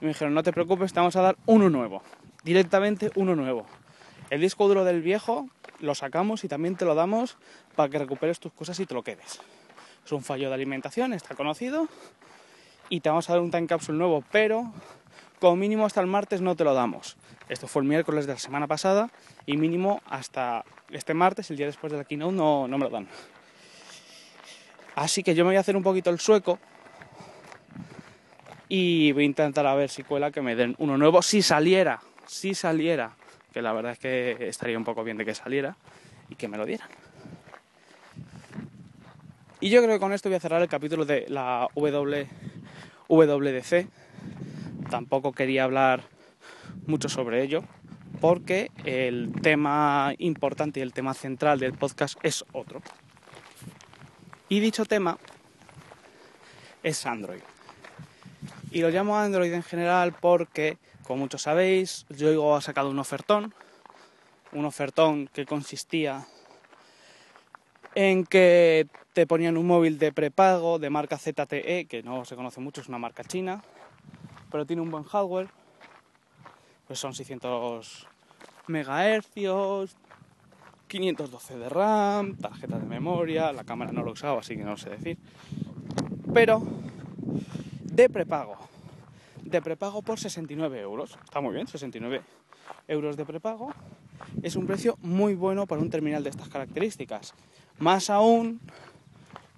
y 0.00 0.04
me 0.04 0.08
dijeron, 0.08 0.34
no 0.34 0.42
te 0.42 0.52
preocupes, 0.52 0.92
te 0.92 1.00
vamos 1.00 1.16
a 1.16 1.22
dar 1.22 1.36
uno 1.46 1.68
nuevo. 1.68 2.02
Directamente 2.44 3.10
uno 3.16 3.34
nuevo. 3.34 3.66
El 4.30 4.40
disco 4.40 4.68
duro 4.68 4.84
del 4.84 5.02
viejo 5.02 5.48
lo 5.80 5.94
sacamos 5.96 6.44
y 6.44 6.48
también 6.48 6.76
te 6.76 6.84
lo 6.84 6.94
damos 6.94 7.38
para 7.74 7.88
que 7.88 7.98
recuperes 7.98 8.38
tus 8.38 8.52
cosas 8.52 8.78
y 8.78 8.86
te 8.86 8.94
lo 8.94 9.02
quedes. 9.02 9.40
Es 10.04 10.12
un 10.12 10.22
fallo 10.22 10.48
de 10.48 10.54
alimentación, 10.54 11.12
está 11.12 11.34
conocido. 11.34 11.88
Y 12.88 13.00
te 13.00 13.08
vamos 13.08 13.28
a 13.28 13.34
dar 13.34 13.42
un 13.42 13.50
time 13.50 13.66
capsule 13.66 13.98
nuevo, 13.98 14.24
pero 14.30 14.72
como 15.38 15.56
mínimo 15.56 15.86
hasta 15.86 16.00
el 16.00 16.06
martes 16.06 16.40
no 16.40 16.56
te 16.56 16.64
lo 16.64 16.74
damos. 16.74 17.16
Esto 17.48 17.66
fue 17.66 17.82
el 17.82 17.88
miércoles 17.88 18.26
de 18.26 18.34
la 18.34 18.38
semana 18.38 18.66
pasada 18.66 19.10
y 19.46 19.56
mínimo 19.56 20.02
hasta 20.06 20.64
este 20.90 21.14
martes, 21.14 21.50
el 21.50 21.56
día 21.56 21.66
después 21.66 21.92
de 21.92 21.98
la 21.98 22.04
keynote, 22.04 22.34
no, 22.34 22.68
no 22.68 22.78
me 22.78 22.84
lo 22.84 22.90
dan. 22.90 23.08
Así 24.94 25.22
que 25.22 25.34
yo 25.34 25.44
me 25.44 25.50
voy 25.50 25.56
a 25.56 25.60
hacer 25.60 25.76
un 25.76 25.82
poquito 25.82 26.10
el 26.10 26.18
sueco 26.18 26.58
y 28.68 29.12
voy 29.12 29.22
a 29.22 29.26
intentar 29.26 29.66
a 29.66 29.74
ver 29.74 29.88
si 29.88 30.02
cuela 30.02 30.30
que 30.30 30.42
me 30.42 30.56
den 30.56 30.74
uno 30.78 30.98
nuevo, 30.98 31.22
si 31.22 31.40
saliera, 31.40 32.00
si 32.26 32.54
saliera, 32.54 33.12
que 33.52 33.62
la 33.62 33.72
verdad 33.72 33.92
es 33.92 33.98
que 33.98 34.48
estaría 34.48 34.76
un 34.76 34.84
poco 34.84 35.04
bien 35.04 35.16
de 35.16 35.24
que 35.24 35.34
saliera 35.34 35.76
y 36.28 36.34
que 36.34 36.48
me 36.48 36.58
lo 36.58 36.66
dieran. 36.66 36.88
Y 39.60 39.70
yo 39.70 39.82
creo 39.82 39.94
que 39.94 40.00
con 40.00 40.12
esto 40.12 40.28
voy 40.28 40.36
a 40.36 40.40
cerrar 40.40 40.62
el 40.62 40.68
capítulo 40.68 41.04
de 41.04 41.26
la 41.28 41.68
WWDC 41.74 43.88
tampoco 44.88 45.32
quería 45.32 45.64
hablar 45.64 46.02
mucho 46.86 47.08
sobre 47.08 47.42
ello 47.42 47.62
porque 48.20 48.70
el 48.84 49.32
tema 49.42 50.12
importante 50.18 50.80
y 50.80 50.82
el 50.82 50.92
tema 50.92 51.14
central 51.14 51.60
del 51.60 51.74
podcast 51.74 52.18
es 52.22 52.44
otro. 52.52 52.82
Y 54.48 54.60
dicho 54.60 54.84
tema 54.84 55.18
es 56.82 57.04
Android. 57.06 57.40
Y 58.70 58.80
lo 58.80 58.90
llamo 58.90 59.18
Android 59.18 59.52
en 59.52 59.62
general 59.62 60.14
porque, 60.18 60.78
como 61.04 61.20
muchos 61.24 61.42
sabéis, 61.42 62.06
yo 62.10 62.56
ha 62.56 62.60
sacado 62.60 62.90
un 62.90 62.98
ofertón, 62.98 63.54
un 64.52 64.64
ofertón 64.64 65.28
que 65.32 65.46
consistía 65.46 66.26
en 67.94 68.24
que 68.24 68.86
te 69.12 69.26
ponían 69.26 69.56
un 69.56 69.66
móvil 69.66 69.98
de 69.98 70.12
prepago 70.12 70.78
de 70.78 70.90
marca 70.90 71.18
ZTE, 71.18 71.86
que 71.86 72.02
no 72.04 72.24
se 72.24 72.36
conoce 72.36 72.60
mucho, 72.60 72.80
es 72.80 72.88
una 72.88 72.98
marca 72.98 73.24
china, 73.24 73.62
pero 74.50 74.66
tiene 74.66 74.82
un 74.82 74.90
buen 74.90 75.04
hardware, 75.04 75.48
pues 76.86 76.98
son 76.98 77.14
600 77.14 78.06
megahercios, 78.66 79.96
512 80.88 81.58
de 81.58 81.68
RAM, 81.68 82.36
tarjeta 82.36 82.78
de 82.78 82.86
memoria, 82.86 83.52
la 83.52 83.64
cámara 83.64 83.92
no 83.92 84.02
lo 84.02 84.12
usado, 84.12 84.38
así 84.38 84.56
que 84.56 84.64
no 84.64 84.76
sé 84.76 84.90
decir. 84.90 85.18
Pero 86.32 86.62
de 87.82 88.08
prepago, 88.08 88.56
de 89.42 89.60
prepago 89.62 90.02
por 90.02 90.18
69 90.18 90.80
euros, 90.80 91.18
está 91.24 91.40
muy 91.40 91.54
bien, 91.54 91.66
69 91.66 92.22
euros 92.88 93.16
de 93.16 93.24
prepago, 93.24 93.72
es 94.42 94.56
un 94.56 94.66
precio 94.66 94.98
muy 95.02 95.34
bueno 95.34 95.66
para 95.66 95.80
un 95.80 95.90
terminal 95.90 96.24
de 96.24 96.30
estas 96.30 96.48
características. 96.48 97.34
Más 97.78 98.10
aún 98.10 98.60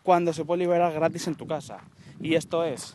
cuando 0.02 0.32
se 0.32 0.44
puede 0.44 0.60
liberar 0.60 0.92
gratis 0.92 1.26
en 1.26 1.34
tu 1.34 1.46
casa. 1.46 1.78
Y 2.20 2.34
esto 2.34 2.64
es 2.64 2.94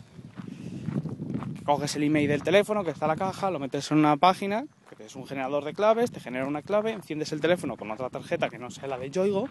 coges 1.66 1.96
el 1.96 2.04
email 2.04 2.28
del 2.28 2.44
teléfono 2.44 2.84
que 2.84 2.92
está 2.92 3.06
en 3.06 3.10
la 3.10 3.16
caja, 3.16 3.50
lo 3.50 3.60
metes 3.60 3.90
en 3.92 3.98
una 3.98 4.16
página, 4.18 4.66
que 4.96 5.06
es 5.06 5.16
un 5.16 5.26
generador 5.26 5.66
de 5.66 5.74
claves, 5.74 6.12
te 6.12 6.20
genera 6.20 6.46
una 6.46 6.62
clave, 6.62 6.92
enciendes 6.92 7.32
el 7.34 7.42
teléfono 7.42 7.76
con 7.76 7.90
otra 7.92 8.10
tarjeta 8.10 8.50
que 8.50 8.60
no 8.60 8.70
sea 8.70 8.88
la 8.88 8.98
de 8.98 9.10
Yoigo, 9.10 9.50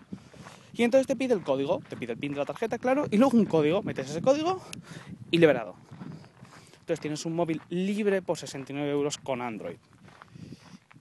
y 0.72 0.84
entonces 0.84 1.06
te 1.06 1.16
pide 1.16 1.34
el 1.34 1.42
código, 1.42 1.80
te 1.88 1.96
pide 1.96 2.12
el 2.12 2.18
pin 2.18 2.32
de 2.32 2.38
la 2.38 2.44
tarjeta, 2.44 2.78
claro, 2.78 3.06
y 3.10 3.16
luego 3.16 3.36
un 3.36 3.44
código, 3.44 3.82
metes 3.82 4.10
ese 4.10 4.22
código 4.22 4.62
y 5.30 5.38
liberado. 5.38 5.74
Entonces 6.80 7.00
tienes 7.00 7.26
un 7.26 7.34
móvil 7.34 7.60
libre 7.68 8.22
por 8.22 8.38
69 8.38 8.90
euros 8.90 9.18
con 9.18 9.42
Android. 9.42 9.76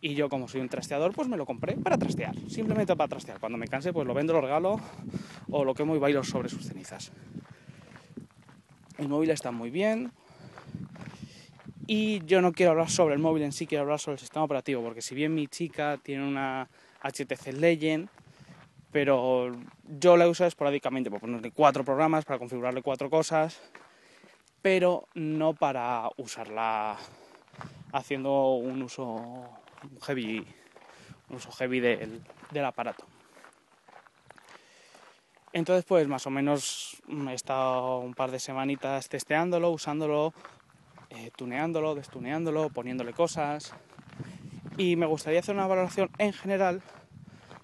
Y 0.01 0.15
yo 0.15 0.29
como 0.29 0.47
soy 0.47 0.61
un 0.61 0.69
trasteador, 0.69 1.13
pues 1.13 1.27
me 1.27 1.37
lo 1.37 1.45
compré 1.45 1.75
para 1.75 1.97
trastear, 1.97 2.35
simplemente 2.49 2.95
para 2.95 3.07
trastear. 3.07 3.39
Cuando 3.39 3.57
me 3.57 3.67
canse, 3.67 3.93
pues 3.93 4.05
lo 4.07 4.13
vendo, 4.13 4.33
lo 4.33 4.41
regalo 4.41 4.79
o 5.49 5.63
lo 5.63 5.73
quemo 5.73 5.95
y 5.95 5.99
bailo 5.99 6.23
sobre 6.23 6.49
sus 6.49 6.65
cenizas. 6.65 7.11
El 8.97 9.07
móvil 9.07 9.31
está 9.31 9.51
muy 9.51 9.69
bien, 9.69 10.11
y 11.87 12.23
yo 12.25 12.41
no 12.41 12.53
quiero 12.53 12.71
hablar 12.71 12.89
sobre 12.89 13.15
el 13.15 13.19
móvil 13.19 13.43
en 13.43 13.51
sí, 13.51 13.67
quiero 13.67 13.83
hablar 13.83 13.99
sobre 13.99 14.13
el 14.13 14.19
sistema 14.19 14.45
operativo, 14.45 14.81
porque 14.81 15.01
si 15.01 15.15
bien 15.15 15.33
mi 15.33 15.47
chica 15.47 15.99
tiene 16.01 16.25
una 16.27 16.69
HTC 17.01 17.53
Legend, 17.53 18.09
pero 18.91 19.51
yo 19.99 20.15
la 20.15 20.27
uso 20.27 20.45
esporádicamente, 20.45 21.09
para 21.09 21.19
ponerle 21.19 21.51
cuatro 21.51 21.83
programas, 21.83 22.25
para 22.25 22.39
configurarle 22.39 22.81
cuatro 22.81 23.09
cosas, 23.09 23.61
pero 24.61 25.07
no 25.13 25.53
para 25.53 26.09
usarla 26.17 26.97
haciendo 27.91 28.53
un 28.53 28.81
uso 28.81 29.49
heavy, 30.03 30.45
un 31.29 31.35
uso 31.35 31.51
heavy 31.51 31.79
del, 31.79 32.21
del 32.51 32.65
aparato. 32.65 33.05
Entonces, 35.51 35.85
pues 35.85 36.07
más 36.07 36.25
o 36.25 36.29
menos 36.29 37.01
he 37.29 37.33
estado 37.33 37.99
un 37.99 38.13
par 38.13 38.31
de 38.31 38.39
semanitas 38.39 39.09
testeándolo, 39.09 39.69
usándolo 39.69 40.33
eh, 41.13 41.31
tuneándolo, 41.35 41.95
destuneándolo, 41.95 42.69
poniéndole 42.69 43.13
cosas. 43.13 43.73
Y 44.77 44.95
me 44.95 45.05
gustaría 45.05 45.39
hacer 45.39 45.53
una 45.55 45.67
valoración 45.67 46.09
en 46.17 46.33
general 46.33 46.81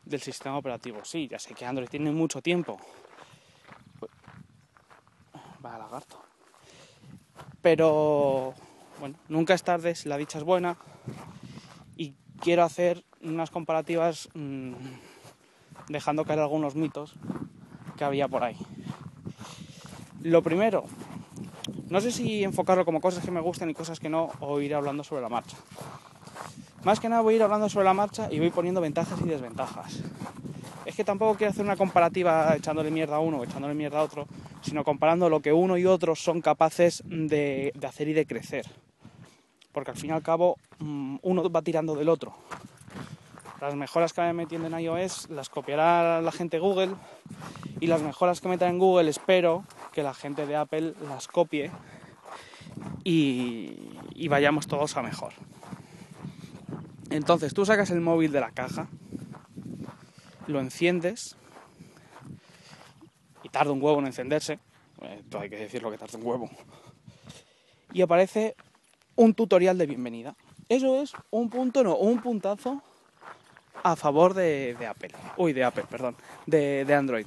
del 0.05 0.21
sistema 0.21 0.57
operativo. 0.57 1.03
Sí, 1.03 1.27
ya 1.27 1.39
sé 1.39 1.55
que 1.55 1.65
Android 1.65 1.89
tiene 1.89 2.11
mucho 2.11 2.41
tiempo. 2.41 2.79
Va 5.65 5.77
lagarto. 5.77 6.23
Pero 7.61 8.53
bueno, 8.99 9.15
nunca 9.27 9.53
es 9.53 9.63
tarde 9.63 9.95
si 9.95 10.07
la 10.07 10.17
dicha 10.17 10.37
es 10.37 10.43
buena. 10.43 10.77
Y 11.97 12.13
quiero 12.39 12.63
hacer 12.63 13.03
unas 13.21 13.49
comparativas 13.49 14.29
mmm, 14.33 14.73
dejando 15.89 16.23
caer 16.23 16.39
algunos 16.39 16.75
mitos 16.75 17.15
que 17.97 18.03
había 18.03 18.27
por 18.27 18.43
ahí. 18.43 18.57
Lo 20.21 20.43
primero, 20.43 20.85
no 21.89 22.01
sé 22.01 22.11
si 22.11 22.43
enfocarlo 22.43 22.85
como 22.85 23.01
cosas 23.01 23.23
que 23.23 23.31
me 23.31 23.41
gustan 23.41 23.69
y 23.69 23.73
cosas 23.73 23.99
que 23.99 24.09
no, 24.09 24.29
o 24.39 24.61
ir 24.61 24.75
hablando 24.75 25.03
sobre 25.03 25.21
la 25.21 25.29
marcha. 25.29 25.57
Más 26.83 26.99
que 26.99 27.09
nada 27.09 27.21
voy 27.21 27.33
a 27.33 27.37
ir 27.37 27.43
hablando 27.43 27.67
sobre 27.67 27.85
la 27.85 27.93
marcha 27.93 28.29
y 28.31 28.39
voy 28.39 28.51
poniendo 28.51 28.79
ventajas 28.79 29.19
y 29.21 29.27
desventajas. 29.27 29.99
Es 30.85 30.95
que 30.95 31.03
tampoco 31.03 31.35
quiero 31.35 31.51
hacer 31.51 31.65
una 31.65 31.75
comparativa 31.75 32.55
echándole 32.55 32.89
mierda 32.89 33.17
a 33.17 33.19
uno 33.19 33.37
o 33.37 33.43
echándole 33.43 33.73
mierda 33.73 33.99
a 33.99 34.03
otro, 34.03 34.27
sino 34.61 34.83
comparando 34.83 35.29
lo 35.29 35.41
que 35.41 35.51
uno 35.51 35.77
y 35.77 35.85
otro 35.85 36.15
son 36.15 36.41
capaces 36.41 37.03
de, 37.05 37.73
hacer 37.87 38.07
y 38.07 38.13
de 38.13 38.25
crecer. 38.25 38.65
Porque 39.71 39.91
al 39.91 39.97
fin 39.97 40.11
y 40.11 40.13
al 40.13 40.23
cabo 40.23 40.57
mm, 40.79 41.17
uno 41.21 41.49
va 41.49 41.61
tirando 41.61 41.95
del 41.95 42.09
otro. 42.09 42.33
Las 43.61 43.75
mejoras 43.75 44.13
que 44.13 44.21
me 44.21 44.33
metiendo 44.33 44.67
en 44.67 44.79
iOS 44.79 45.29
las 45.29 45.49
copiará 45.49 46.21
la 46.21 46.31
gente 46.31 46.59
Google 46.59 46.95
y 47.81 47.87
las 47.87 48.01
mejoras 48.01 48.39
que 48.39 48.47
metan 48.47 48.69
en 48.69 48.79
Google 48.79 49.09
espero 49.09 49.65
que 49.99 50.03
la 50.03 50.13
gente 50.13 50.45
de 50.45 50.55
Apple 50.55 50.93
las 51.09 51.27
copie 51.27 51.69
y, 53.03 54.29
vayamos 54.29 54.65
todos 54.65 54.95
a 54.95 55.01
mejor. 55.01 55.33
Entonces 57.09 57.53
tú 57.53 57.65
sacas 57.65 57.89
el 57.91 57.99
móvil 57.99 58.31
de 58.31 58.39
la 58.39 58.51
caja, 58.51 58.87
lo 60.47 60.61
enciendes 60.61 61.35
y 63.43 63.49
tarda 63.49 63.73
un 63.73 63.83
huevo 63.83 63.99
en 63.99 64.05
encenderse, 64.05 64.59
esto 65.01 65.41
hay 65.41 65.49
que 65.49 65.57
decirlo 65.57 65.91
que 65.91 65.97
tarda 65.97 66.17
un 66.17 66.25
huevo, 66.25 66.49
y 67.91 68.01
aparece 68.01 68.55
un 69.17 69.33
tutorial 69.33 69.77
de 69.77 69.85
bienvenida. 69.85 70.33
Eso 70.69 71.01
es 71.01 71.11
un 71.29 71.49
punto, 71.49 71.83
no, 71.83 71.97
un 71.97 72.21
puntazo 72.21 72.81
a 73.83 73.97
favor 73.97 74.33
de, 74.33 74.77
Apple. 74.89 75.11
Uy, 75.35 75.51
de 75.51 75.65
Apple, 75.65 75.83
perdón, 75.89 76.15
de 76.45 76.95
Android. 76.95 77.25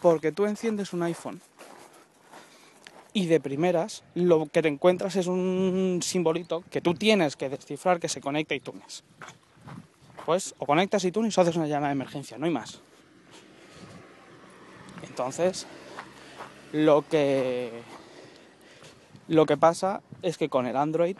Porque 0.00 0.32
tú 0.32 0.46
enciendes 0.46 0.92
un 0.92 1.02
iPhone 1.02 1.40
y 3.12 3.26
de 3.26 3.40
primeras 3.40 4.04
lo 4.14 4.46
que 4.46 4.60
te 4.60 4.68
encuentras 4.68 5.16
es 5.16 5.26
un 5.26 6.00
simbolito 6.02 6.62
que 6.70 6.82
tú 6.82 6.92
tienes 6.92 7.34
que 7.34 7.48
descifrar 7.48 7.98
que 7.98 8.08
se 8.08 8.20
conecta 8.20 8.52
a 8.52 8.58
iTunes. 8.58 9.04
Pues 10.26 10.54
o 10.58 10.66
conectas 10.66 11.04
iTunes 11.04 11.36
o 11.38 11.40
haces 11.40 11.56
una 11.56 11.66
llamada 11.66 11.88
de 11.88 11.92
emergencia, 11.94 12.36
no 12.36 12.44
hay 12.44 12.52
más. 12.52 12.80
Entonces, 15.02 15.66
lo 16.72 17.08
que 17.08 17.70
lo 19.28 19.46
que 19.46 19.56
pasa 19.56 20.02
es 20.22 20.36
que 20.36 20.48
con 20.48 20.66
el 20.66 20.76
Android 20.76 21.16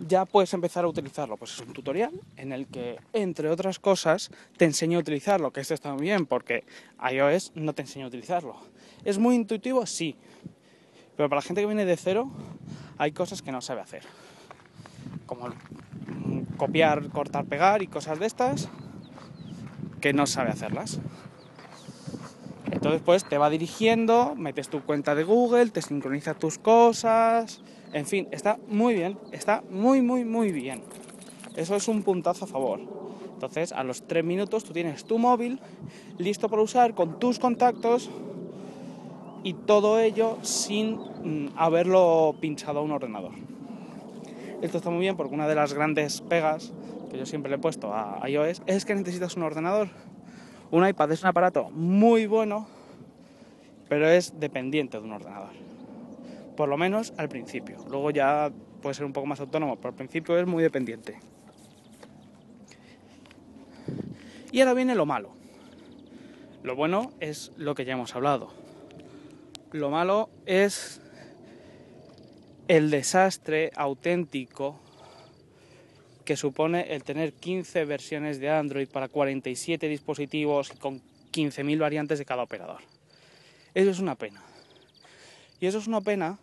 ya 0.00 0.24
puedes 0.24 0.52
empezar 0.54 0.84
a 0.84 0.88
utilizarlo. 0.88 1.36
Pues 1.36 1.54
es 1.54 1.60
un 1.60 1.72
tutorial 1.72 2.12
en 2.36 2.52
el 2.52 2.66
que, 2.66 2.98
entre 3.12 3.48
otras 3.48 3.78
cosas, 3.78 4.30
te 4.56 4.64
enseño 4.64 4.98
a 4.98 5.00
utilizarlo, 5.00 5.52
que 5.52 5.60
esto 5.60 5.74
está 5.74 5.92
muy 5.92 6.02
bien 6.02 6.26
porque 6.26 6.64
iOS 7.10 7.52
no 7.54 7.74
te 7.74 7.82
enseña 7.82 8.04
a 8.04 8.08
utilizarlo. 8.08 8.56
¿Es 9.04 9.18
muy 9.18 9.34
intuitivo? 9.34 9.86
Sí. 9.86 10.16
Pero 11.16 11.28
para 11.28 11.38
la 11.38 11.42
gente 11.42 11.62
que 11.62 11.66
viene 11.66 11.84
de 11.84 11.96
cero, 11.96 12.30
hay 12.98 13.12
cosas 13.12 13.42
que 13.42 13.52
no 13.52 13.60
sabe 13.60 13.80
hacer. 13.80 14.02
Como 15.26 15.48
copiar, 16.56 17.08
cortar, 17.08 17.46
pegar 17.46 17.82
y 17.82 17.86
cosas 17.86 18.18
de 18.18 18.26
estas, 18.26 18.68
que 20.00 20.12
no 20.12 20.26
sabe 20.26 20.50
hacerlas. 20.50 21.00
Entonces, 22.70 23.00
pues 23.04 23.24
te 23.24 23.38
va 23.38 23.50
dirigiendo, 23.50 24.34
metes 24.36 24.68
tu 24.68 24.82
cuenta 24.82 25.14
de 25.14 25.24
Google, 25.24 25.70
te 25.70 25.82
sincroniza 25.82 26.34
tus 26.34 26.58
cosas, 26.58 27.62
en 27.92 28.06
fin, 28.06 28.28
está 28.30 28.58
muy 28.68 28.94
bien, 28.94 29.18
está 29.32 29.62
muy, 29.70 30.02
muy, 30.02 30.24
muy 30.24 30.52
bien. 30.52 30.82
Eso 31.56 31.76
es 31.76 31.88
un 31.88 32.02
puntazo 32.02 32.44
a 32.44 32.48
favor. 32.48 32.80
Entonces, 33.32 33.72
a 33.72 33.84
los 33.84 34.06
tres 34.06 34.24
minutos 34.24 34.64
tú 34.64 34.72
tienes 34.72 35.04
tu 35.04 35.18
móvil 35.18 35.60
listo 36.18 36.48
para 36.48 36.62
usar 36.62 36.94
con 36.94 37.18
tus 37.18 37.38
contactos 37.38 38.10
y 39.42 39.54
todo 39.54 39.98
ello 40.00 40.38
sin 40.42 40.96
mm, 40.96 41.52
haberlo 41.56 42.34
pinchado 42.40 42.80
a 42.80 42.82
un 42.82 42.90
ordenador. 42.90 43.32
Esto 44.62 44.78
está 44.78 44.90
muy 44.90 45.00
bien 45.00 45.16
porque 45.16 45.34
una 45.34 45.46
de 45.46 45.54
las 45.54 45.72
grandes 45.72 46.20
pegas 46.22 46.72
que 47.10 47.18
yo 47.18 47.26
siempre 47.26 47.50
le 47.50 47.56
he 47.56 47.60
puesto 47.60 47.94
a 47.94 48.20
iOS 48.28 48.62
es 48.66 48.84
que 48.84 48.94
necesitas 48.94 49.36
un 49.36 49.42
ordenador. 49.42 49.88
Un 50.70 50.86
iPad 50.86 51.12
es 51.12 51.22
un 51.22 51.28
aparato 51.28 51.70
muy 51.70 52.26
bueno, 52.26 52.66
pero 53.88 54.08
es 54.08 54.38
dependiente 54.40 54.98
de 54.98 55.04
un 55.04 55.12
ordenador. 55.12 55.50
Por 56.56 56.68
lo 56.68 56.76
menos 56.76 57.12
al 57.18 57.28
principio. 57.28 57.78
Luego 57.88 58.10
ya 58.10 58.50
puede 58.82 58.94
ser 58.94 59.04
un 59.04 59.12
poco 59.12 59.26
más 59.26 59.40
autónomo, 59.40 59.76
pero 59.76 59.90
al 59.90 59.94
principio 59.94 60.38
es 60.38 60.46
muy 60.46 60.62
dependiente. 60.62 61.18
Y 64.50 64.60
ahora 64.60 64.74
viene 64.74 64.94
lo 64.94 65.06
malo. 65.06 65.30
Lo 66.62 66.74
bueno 66.74 67.12
es 67.20 67.52
lo 67.56 67.74
que 67.74 67.84
ya 67.84 67.92
hemos 67.92 68.14
hablado. 68.16 68.52
Lo 69.70 69.90
malo 69.90 70.30
es 70.46 71.00
el 72.66 72.90
desastre 72.90 73.70
auténtico 73.76 74.80
que 76.26 76.36
supone 76.36 76.92
el 76.92 77.04
tener 77.04 77.32
15 77.32 77.86
versiones 77.86 78.38
de 78.40 78.50
Android 78.50 78.88
para 78.88 79.08
47 79.08 79.88
dispositivos 79.88 80.72
con 80.72 81.00
15.000 81.32 81.78
variantes 81.78 82.18
de 82.18 82.26
cada 82.26 82.42
operador. 82.42 82.80
Eso 83.72 83.90
es 83.90 84.00
una 84.00 84.16
pena. 84.16 84.42
Y 85.60 85.66
eso 85.66 85.78
es 85.78 85.86
una 85.86 86.02
pena 86.02 86.38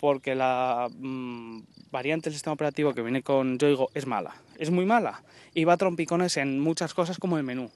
porque 0.00 0.34
la 0.34 0.90
mm, 0.92 1.60
variante 1.90 2.28
del 2.28 2.34
sistema 2.34 2.54
operativo 2.54 2.92
que 2.92 3.02
viene 3.02 3.22
con 3.22 3.56
Yoigo 3.56 3.88
es 3.94 4.06
mala. 4.06 4.34
Es 4.58 4.70
muy 4.70 4.84
mala. 4.84 5.22
Y 5.54 5.64
va 5.64 5.74
a 5.74 5.78
trompicones 5.78 6.36
en 6.36 6.58
muchas 6.58 6.92
cosas 6.92 7.18
como 7.18 7.38
el 7.38 7.44
menú. 7.44 7.70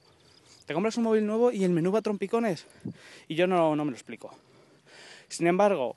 Te 0.67 0.73
compras 0.73 0.97
un 0.97 1.03
móvil 1.03 1.25
nuevo 1.25 1.51
y 1.51 1.63
el 1.63 1.71
menú 1.71 1.91
va 1.91 1.99
a 1.99 2.03
trompicones. 2.03 2.67
Y 3.27 3.35
yo 3.35 3.47
no, 3.47 3.75
no 3.75 3.85
me 3.85 3.91
lo 3.91 3.97
explico. 3.97 4.35
Sin 5.29 5.47
embargo, 5.47 5.95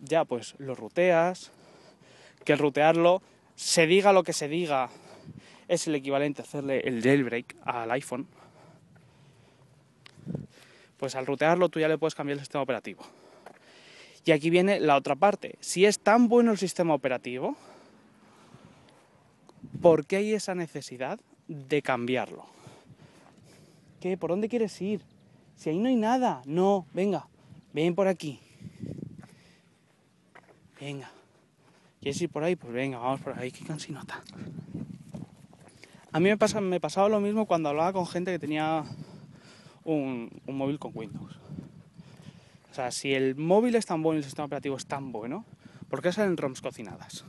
ya 0.00 0.26
pues 0.26 0.54
lo 0.58 0.74
ruteas, 0.74 1.50
que 2.44 2.52
el 2.52 2.58
rutearlo 2.58 3.22
se 3.58 3.88
diga 3.88 4.12
lo 4.12 4.22
que 4.22 4.32
se 4.32 4.46
diga, 4.46 4.88
es 5.66 5.88
el 5.88 5.96
equivalente 5.96 6.42
a 6.42 6.44
hacerle 6.44 6.78
el 6.86 7.02
jailbreak 7.02 7.56
al 7.64 7.90
iPhone, 7.90 8.28
pues 10.96 11.16
al 11.16 11.26
rutearlo 11.26 11.68
tú 11.68 11.80
ya 11.80 11.88
le 11.88 11.98
puedes 11.98 12.14
cambiar 12.14 12.34
el 12.34 12.40
sistema 12.40 12.62
operativo. 12.62 13.02
Y 14.24 14.30
aquí 14.30 14.48
viene 14.48 14.78
la 14.78 14.96
otra 14.96 15.16
parte. 15.16 15.56
Si 15.58 15.84
es 15.84 15.98
tan 15.98 16.28
bueno 16.28 16.52
el 16.52 16.58
sistema 16.58 16.94
operativo, 16.94 17.56
¿por 19.82 20.06
qué 20.06 20.16
hay 20.16 20.34
esa 20.34 20.54
necesidad 20.54 21.18
de 21.48 21.82
cambiarlo? 21.82 22.46
¿Qué? 24.00 24.16
¿Por 24.16 24.30
dónde 24.30 24.48
quieres 24.48 24.80
ir? 24.80 25.00
Si 25.56 25.68
ahí 25.68 25.80
no 25.80 25.88
hay 25.88 25.96
nada. 25.96 26.42
No, 26.44 26.86
venga, 26.92 27.26
ven 27.72 27.96
por 27.96 28.06
aquí. 28.06 28.38
Venga. 30.80 31.10
¿Quieres 32.00 32.20
ir 32.22 32.30
por 32.30 32.44
ahí? 32.44 32.56
Pues 32.56 32.72
venga, 32.72 32.98
vamos 32.98 33.20
por 33.20 33.38
ahí, 33.38 33.50
qué 33.50 33.64
cansinota. 33.64 34.22
A 36.12 36.20
mí 36.20 36.28
me, 36.28 36.36
pasa, 36.36 36.60
me 36.60 36.80
pasaba 36.80 37.08
lo 37.08 37.20
mismo 37.20 37.46
cuando 37.46 37.68
hablaba 37.68 37.92
con 37.92 38.06
gente 38.06 38.30
que 38.30 38.38
tenía 38.38 38.84
un, 39.84 40.30
móvil 40.46 40.78
con 40.78 40.92
Windows. 40.94 41.38
O 42.70 42.74
sea, 42.74 42.90
si 42.90 43.14
el 43.14 43.34
móvil 43.34 43.74
es 43.74 43.86
tan 43.86 44.02
bueno 44.02 44.16
y 44.16 44.20
el 44.20 44.24
sistema 44.24 44.46
operativo 44.46 44.76
es 44.76 44.86
tan 44.86 45.12
bueno, 45.12 45.44
¿por 45.88 46.00
qué 46.00 46.12
salen 46.12 46.36
ROMs 46.36 46.60
cocinadas? 46.60 47.24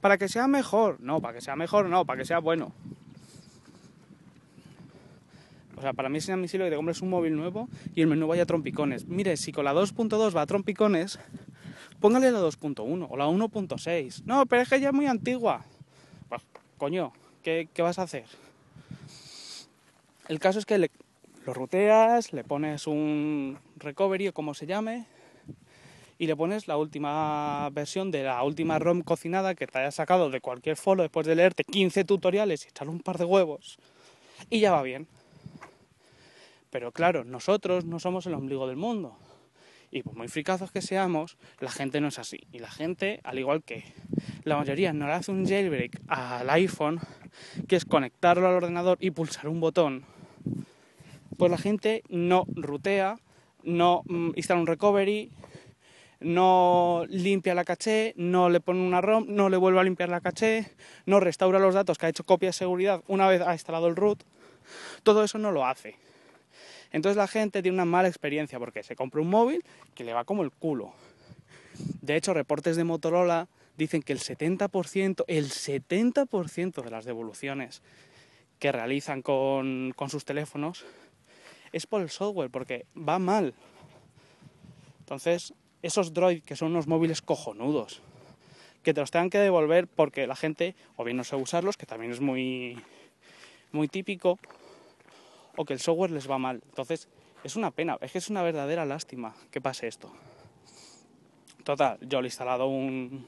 ¿Para 0.00 0.18
que 0.18 0.28
sea 0.28 0.48
mejor? 0.48 1.00
No, 1.00 1.20
para 1.20 1.34
que 1.34 1.40
sea 1.40 1.56
mejor 1.56 1.86
no, 1.88 2.04
para 2.04 2.18
que 2.18 2.24
sea 2.24 2.40
bueno. 2.40 2.72
O 5.76 5.80
sea, 5.80 5.92
para 5.94 6.08
mí 6.08 6.18
es 6.18 6.28
inadmisible 6.28 6.66
que 6.66 6.70
te 6.70 6.76
compres 6.76 7.02
un 7.02 7.10
móvil 7.10 7.34
nuevo 7.34 7.68
y 7.94 8.02
el 8.02 8.06
menú 8.06 8.28
vaya 8.28 8.44
a 8.44 8.46
trompicones. 8.46 9.06
Mire, 9.06 9.36
si 9.36 9.50
con 9.50 9.64
la 9.64 9.74
2.2 9.74 10.36
va 10.36 10.42
a 10.42 10.46
trompicones, 10.46 11.18
póngale 12.02 12.32
la 12.32 12.40
2.1 12.40 13.06
o 13.08 13.16
la 13.16 13.26
1.6. 13.26 14.24
No, 14.24 14.44
pero 14.44 14.62
es 14.62 14.68
que 14.68 14.80
ya 14.80 14.88
es 14.88 14.94
muy 14.94 15.06
antigua. 15.06 15.64
Pues, 16.28 16.42
coño, 16.76 17.12
¿qué, 17.42 17.68
vas 17.78 17.98
a 17.98 18.02
hacer? 18.02 18.24
El 20.28 20.38
caso 20.40 20.58
es 20.58 20.66
que 20.66 20.78
lo 20.78 21.54
ruteas, 21.54 22.32
le 22.32 22.44
pones 22.44 22.86
un 22.86 23.56
recovery 23.76 24.28
o 24.28 24.34
como 24.34 24.52
se 24.52 24.66
llame, 24.66 25.06
y 26.18 26.26
le 26.26 26.36
pones 26.36 26.68
la 26.68 26.76
última 26.76 27.70
versión 27.70 28.10
de 28.10 28.24
la 28.24 28.42
última 28.42 28.78
ROM 28.78 29.02
cocinada 29.02 29.54
que 29.54 29.66
te 29.66 29.78
haya 29.78 29.90
sacado 29.90 30.28
de 30.30 30.40
cualquier 30.40 30.76
foro 30.76 31.02
después 31.02 31.26
de 31.26 31.34
leerte 31.34 31.64
15 31.64 32.04
tutoriales 32.04 32.64
y 32.64 32.68
echarle 32.68 32.92
un 32.92 33.00
par 33.00 33.18
de 33.18 33.24
huevos, 33.24 33.78
y 34.50 34.60
ya 34.60 34.72
va 34.72 34.82
bien. 34.82 35.06
Pero 36.70 36.90
claro, 36.90 37.24
nosotros 37.24 37.84
no 37.84 38.00
somos 38.00 38.26
el 38.26 38.34
ombligo 38.34 38.66
del 38.66 38.76
mundo. 38.76 39.16
Y 39.94 40.02
por 40.02 40.16
muy 40.16 40.26
fricazos 40.26 40.72
que 40.72 40.80
seamos, 40.80 41.36
la 41.60 41.70
gente 41.70 42.00
no 42.00 42.08
es 42.08 42.18
así. 42.18 42.40
Y 42.50 42.60
la 42.60 42.70
gente, 42.70 43.20
al 43.24 43.38
igual 43.38 43.62
que 43.62 43.84
la 44.42 44.56
mayoría 44.56 44.94
no 44.94 45.06
le 45.06 45.12
hace 45.12 45.30
un 45.30 45.46
jailbreak 45.46 46.00
al 46.08 46.48
iPhone, 46.48 46.98
que 47.68 47.76
es 47.76 47.84
conectarlo 47.84 48.48
al 48.48 48.54
ordenador 48.54 48.96
y 49.00 49.10
pulsar 49.10 49.48
un 49.48 49.60
botón, 49.60 50.06
pues 51.36 51.50
la 51.50 51.58
gente 51.58 52.02
no 52.08 52.46
rutea, 52.48 53.16
no 53.64 54.02
mm, 54.06 54.30
instala 54.34 54.60
un 54.60 54.66
recovery, 54.66 55.30
no 56.20 57.04
limpia 57.08 57.54
la 57.54 57.64
caché, 57.64 58.14
no 58.16 58.48
le 58.48 58.60
pone 58.60 58.80
una 58.80 59.02
ROM, 59.02 59.26
no 59.28 59.50
le 59.50 59.58
vuelve 59.58 59.80
a 59.80 59.84
limpiar 59.84 60.08
la 60.08 60.22
caché, 60.22 60.72
no 61.04 61.20
restaura 61.20 61.58
los 61.58 61.74
datos 61.74 61.98
que 61.98 62.06
ha 62.06 62.08
hecho 62.08 62.24
copia 62.24 62.48
de 62.48 62.54
seguridad 62.54 63.02
una 63.08 63.28
vez 63.28 63.42
ha 63.42 63.52
instalado 63.52 63.88
el 63.88 63.96
root. 63.96 64.24
Todo 65.02 65.22
eso 65.22 65.36
no 65.36 65.52
lo 65.52 65.66
hace. 65.66 65.96
Entonces 66.92 67.16
la 67.16 67.26
gente 67.26 67.62
tiene 67.62 67.74
una 67.74 67.84
mala 67.84 68.08
experiencia 68.08 68.58
porque 68.58 68.82
se 68.82 68.94
compra 68.94 69.20
un 69.20 69.30
móvil 69.30 69.64
que 69.94 70.04
le 70.04 70.12
va 70.12 70.24
como 70.24 70.42
el 70.42 70.52
culo. 70.52 70.92
De 72.00 72.16
hecho, 72.16 72.34
reportes 72.34 72.76
de 72.76 72.84
Motorola 72.84 73.48
dicen 73.76 74.02
que 74.02 74.12
el 74.12 74.20
70%, 74.20 75.24
el 75.26 75.50
70% 75.50 76.82
de 76.82 76.90
las 76.90 77.04
devoluciones 77.04 77.82
que 78.58 78.70
realizan 78.70 79.22
con, 79.22 79.92
con 79.96 80.10
sus 80.10 80.24
teléfonos 80.24 80.84
es 81.72 81.86
por 81.86 82.02
el 82.02 82.10
software, 82.10 82.50
porque 82.50 82.84
va 82.96 83.18
mal. 83.18 83.54
Entonces, 85.00 85.54
esos 85.80 86.12
Droid, 86.12 86.42
que 86.42 86.54
son 86.54 86.72
unos 86.72 86.86
móviles 86.86 87.22
cojonudos, 87.22 88.02
que 88.82 88.92
te 88.92 89.00
los 89.00 89.10
tengan 89.10 89.30
que 89.30 89.38
devolver 89.38 89.86
porque 89.86 90.26
la 90.26 90.36
gente 90.36 90.74
o 90.96 91.04
bien 91.04 91.16
no 91.16 91.24
sabe 91.24 91.42
usarlos, 91.42 91.76
que 91.76 91.86
también 91.86 92.12
es 92.12 92.20
muy, 92.20 92.78
muy 93.72 93.88
típico, 93.88 94.38
o 95.56 95.64
que 95.64 95.72
el 95.72 95.80
software 95.80 96.10
les 96.10 96.30
va 96.30 96.38
mal. 96.38 96.62
Entonces, 96.68 97.08
es 97.44 97.56
una 97.56 97.70
pena, 97.70 97.98
es 98.00 98.12
que 98.12 98.18
es 98.18 98.30
una 98.30 98.42
verdadera 98.42 98.84
lástima 98.84 99.34
que 99.50 99.60
pase 99.60 99.88
esto. 99.88 100.12
Total, 101.64 101.98
yo 102.00 102.20
le 102.20 102.26
he 102.26 102.30
instalado 102.30 102.66
un, 102.66 103.24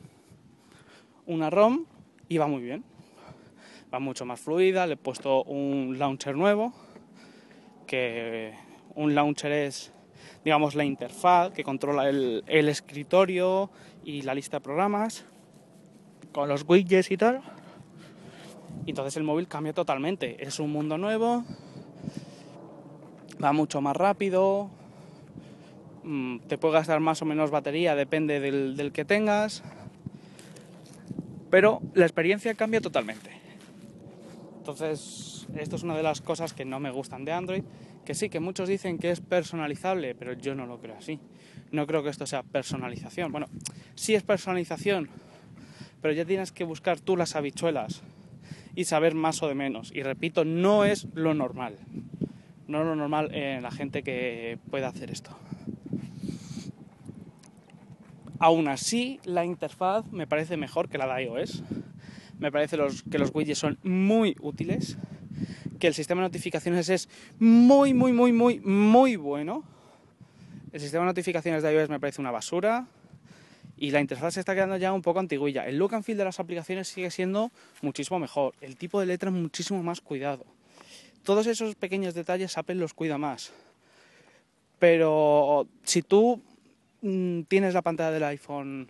una 1.26 1.50
ROM 1.50 1.84
y 2.28 2.38
va 2.38 2.46
muy 2.46 2.62
bien. 2.62 2.84
Va 3.92 3.98
mucho 4.00 4.24
más 4.24 4.40
fluida, 4.40 4.87
le 4.87 4.94
he 4.94 4.96
puesto 4.96 5.44
un 5.44 5.98
launcher 5.98 6.34
nuevo, 6.34 6.72
que 7.87 8.52
un 8.96 9.14
launcher 9.14 9.52
es, 9.52 9.92
digamos, 10.44 10.74
la 10.74 10.84
interfaz 10.84 11.52
que 11.52 11.62
controla 11.62 12.08
el, 12.08 12.42
escritorio 12.46 13.70
y 14.04 14.22
la 14.22 14.34
lista 14.34 14.56
de 14.56 14.62
programas, 14.62 15.24
con 16.32 16.48
los 16.48 16.64
widgets 16.66 17.10
y 17.10 17.16
tal. 17.16 17.40
Entonces 18.87 19.16
el 19.16 19.22
móvil 19.22 19.46
cambia 19.46 19.72
totalmente. 19.72 20.44
Es 20.44 20.58
un 20.58 20.72
mundo 20.72 20.98
nuevo, 20.98 21.44
va 23.42 23.53
mucho 23.53 23.81
más 23.81 23.97
rápido, 23.97 24.70
mm, 26.03 26.40
te 26.40 26.59
puede 26.59 26.75
gastar 26.75 27.01
más 27.01 27.23
o 27.23 27.25
menos 27.25 27.51
batería, 27.51 27.94
depende 27.94 28.40
del, 28.40 28.77
del 28.77 28.92
que 28.92 29.05
tengas, 29.05 29.62
pero 31.51 31.81
la 31.94 32.05
experiencia 32.05 32.55
cambia 32.55 32.81
totalmente. 32.81 33.31
Entonces, 34.59 35.47
esto 35.57 35.77
es 35.77 35.83
una 35.83 35.97
de 35.97 36.03
las 36.03 36.20
cosas 36.20 36.53
que 36.53 36.64
no 36.64 36.81
me 36.81 36.90
gustan 36.90 37.25
de 37.25 37.33
Android, 37.33 37.62
que 38.05 38.14
sí, 38.14 38.29
que 38.29 38.40
muchos 38.40 38.68
dicen 38.68 38.99
que 38.99 39.11
es 39.11 39.20
personalizable, 39.20 40.14
pero 40.14 40.33
yo 40.33 40.55
no 40.55 40.66
lo 40.66 40.81
creo 40.81 40.97
así. 40.97 41.20
No 41.70 41.87
creo 41.87 42.03
que 42.03 42.11
esto 42.11 42.27
sea 42.27 42.42
personalización. 42.42 43.33
Bueno, 43.33 43.47
sí 43.94 44.14
es 44.14 44.23
personalización, 44.23 45.09
pero 46.01 46.14
ya 46.14 46.25
tienes 46.25 46.53
que 46.53 46.64
buscar 46.64 47.01
tú 47.01 47.16
las 47.16 47.37
habichuelas 47.37 48.03
y 48.75 48.85
saber 48.85 49.14
más 49.14 49.42
o 49.42 49.49
de 49.49 49.55
menos. 49.55 49.92
Y 49.92 50.03
repito, 50.03 50.44
no 50.44 50.85
es 50.85 51.09
lo 51.14 51.35
normal. 51.35 51.79
No 52.66 52.85
lo 52.85 52.96
normal 52.96 53.35
en 53.35 53.62
la 53.62 53.70
gente 53.70 54.03
que 54.03 54.59
pueda 54.70 54.88
hacer 54.88 55.11
esto. 55.11 55.37
Aún 58.38 58.68
así, 58.68 59.20
la 59.24 59.44
interfaz 59.44 60.07
me 60.11 60.27
parece 60.27 60.57
mejor 60.57 60.88
que 60.88 60.98
la 60.98 61.14
de 61.14 61.24
iOS. 61.24 61.62
Me 62.38 62.50
parece 62.50 62.77
los, 62.77 63.03
que 63.03 63.18
los 63.18 63.31
widgets 63.35 63.59
son 63.59 63.79
muy 63.83 64.37
útiles. 64.40 64.98
Que 65.79 65.87
el 65.87 65.94
sistema 65.94 66.22
de 66.22 66.29
notificaciones 66.29 66.88
es 66.88 67.09
muy, 67.38 67.94
muy, 67.94 68.12
muy, 68.12 68.33
muy, 68.33 68.61
muy 68.61 69.16
bueno. 69.16 69.64
El 70.72 70.81
sistema 70.81 71.05
de 71.05 71.11
notificaciones 71.11 71.62
de 71.62 71.72
iOS 71.72 71.88
me 71.88 72.00
parece 72.00 72.20
una 72.20 72.31
basura 72.31 72.87
y 73.77 73.90
la 73.90 74.00
interfaz 74.00 74.35
se 74.35 74.40
está 74.40 74.55
quedando 74.55 74.77
ya 74.77 74.92
un 74.92 75.03
poco 75.03 75.20
antiguilla. 75.20 75.66
El 75.66 75.79
look 75.79 75.94
and 75.94 76.05
feel 76.05 76.18
de 76.18 76.24
las 76.24 76.40
aplicaciones 76.40 76.88
sigue 76.88 77.11
siendo 77.11 77.50
muchísimo 77.83 78.18
mejor, 78.18 78.55
el 78.61 78.77
tipo 78.77 79.00
de 79.00 79.07
letra 79.07 79.31
muchísimo 79.31 79.83
más 79.83 80.00
cuidado. 80.00 80.44
Todos 81.24 81.46
esos 81.46 81.74
pequeños 81.74 82.12
detalles 82.12 82.58
Apple 82.58 82.74
los 82.74 82.92
cuida 82.92 83.16
más. 83.16 83.52
Pero 84.78 85.66
si 85.82 86.02
tú 86.02 86.42
mm, 87.00 87.42
tienes 87.42 87.72
la 87.72 87.80
pantalla 87.80 88.10
del 88.10 88.24
iPhone 88.24 88.88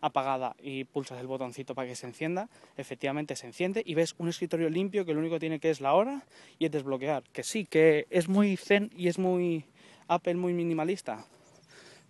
apagada 0.00 0.56
y 0.60 0.84
pulsas 0.84 1.20
el 1.20 1.28
botoncito 1.28 1.76
para 1.76 1.88
que 1.88 1.94
se 1.94 2.06
encienda, 2.06 2.48
efectivamente 2.76 3.36
se 3.36 3.46
enciende 3.46 3.82
y 3.86 3.94
ves 3.94 4.16
un 4.18 4.28
escritorio 4.28 4.68
limpio 4.68 5.04
que 5.04 5.12
lo 5.12 5.20
único 5.20 5.36
que 5.36 5.40
tiene 5.40 5.60
que 5.60 5.70
es 5.70 5.80
la 5.80 5.94
hora 5.94 6.24
y 6.58 6.64
el 6.64 6.72
desbloquear. 6.72 7.22
Que 7.32 7.44
sí, 7.44 7.64
que 7.64 8.08
es 8.10 8.28
muy 8.28 8.56
zen 8.56 8.90
y 8.96 9.06
es 9.06 9.18
muy 9.18 9.64
Apple 10.08 10.34
muy 10.34 10.54
minimalista, 10.54 11.26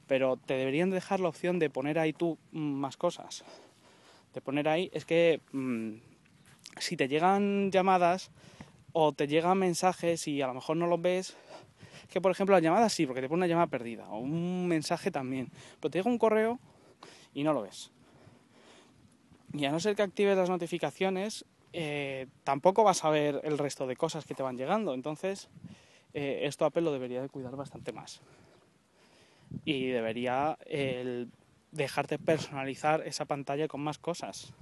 pero 0.06 0.38
te 0.38 0.54
deberían 0.54 0.88
dejar 0.88 1.20
la 1.20 1.28
opción 1.28 1.58
de 1.58 1.68
poner 1.68 1.98
ahí 1.98 2.14
tú 2.14 2.38
mm, 2.52 2.58
más 2.58 2.96
cosas. 2.96 3.44
De 4.32 4.40
poner 4.40 4.66
ahí, 4.66 4.90
es 4.94 5.04
que 5.04 5.40
mm, 5.52 5.94
si 6.78 6.96
te 6.96 7.08
llegan 7.08 7.70
llamadas 7.70 8.30
o 8.92 9.12
te 9.12 9.26
llegan 9.26 9.58
mensajes 9.58 10.26
y 10.28 10.42
a 10.42 10.46
lo 10.46 10.54
mejor 10.54 10.76
no 10.76 10.86
los 10.86 11.00
ves, 11.00 11.36
que 12.10 12.20
por 12.20 12.30
ejemplo 12.30 12.54
las 12.54 12.62
llamadas 12.62 12.92
sí, 12.92 13.06
porque 13.06 13.20
te 13.20 13.28
pone 13.28 13.40
una 13.40 13.46
llamada 13.46 13.66
perdida, 13.66 14.08
o 14.08 14.18
un 14.18 14.66
mensaje 14.66 15.10
también, 15.10 15.50
pero 15.80 15.90
te 15.90 15.98
llega 15.98 16.10
un 16.10 16.18
correo 16.18 16.58
y 17.34 17.42
no 17.42 17.52
lo 17.52 17.62
ves. 17.62 17.90
Y 19.52 19.64
a 19.64 19.70
no 19.70 19.80
ser 19.80 19.96
que 19.96 20.02
actives 20.02 20.36
las 20.36 20.50
notificaciones, 20.50 21.44
eh, 21.72 22.26
tampoco 22.44 22.84
vas 22.84 23.04
a 23.04 23.10
ver 23.10 23.40
el 23.44 23.58
resto 23.58 23.86
de 23.86 23.96
cosas 23.96 24.24
que 24.24 24.34
te 24.34 24.42
van 24.42 24.56
llegando. 24.56 24.94
Entonces, 24.94 25.48
eh, 26.12 26.40
esto 26.44 26.64
Apple 26.64 26.82
lo 26.82 26.92
debería 26.92 27.22
de 27.22 27.28
cuidar 27.28 27.56
bastante 27.56 27.92
más 27.92 28.20
y 29.64 29.86
debería 29.86 30.58
dejarte 31.72 32.18
personalizar 32.18 33.06
esa 33.06 33.24
pantalla 33.24 33.68
con 33.68 33.80
más 33.80 33.98
cosas. 33.98 34.52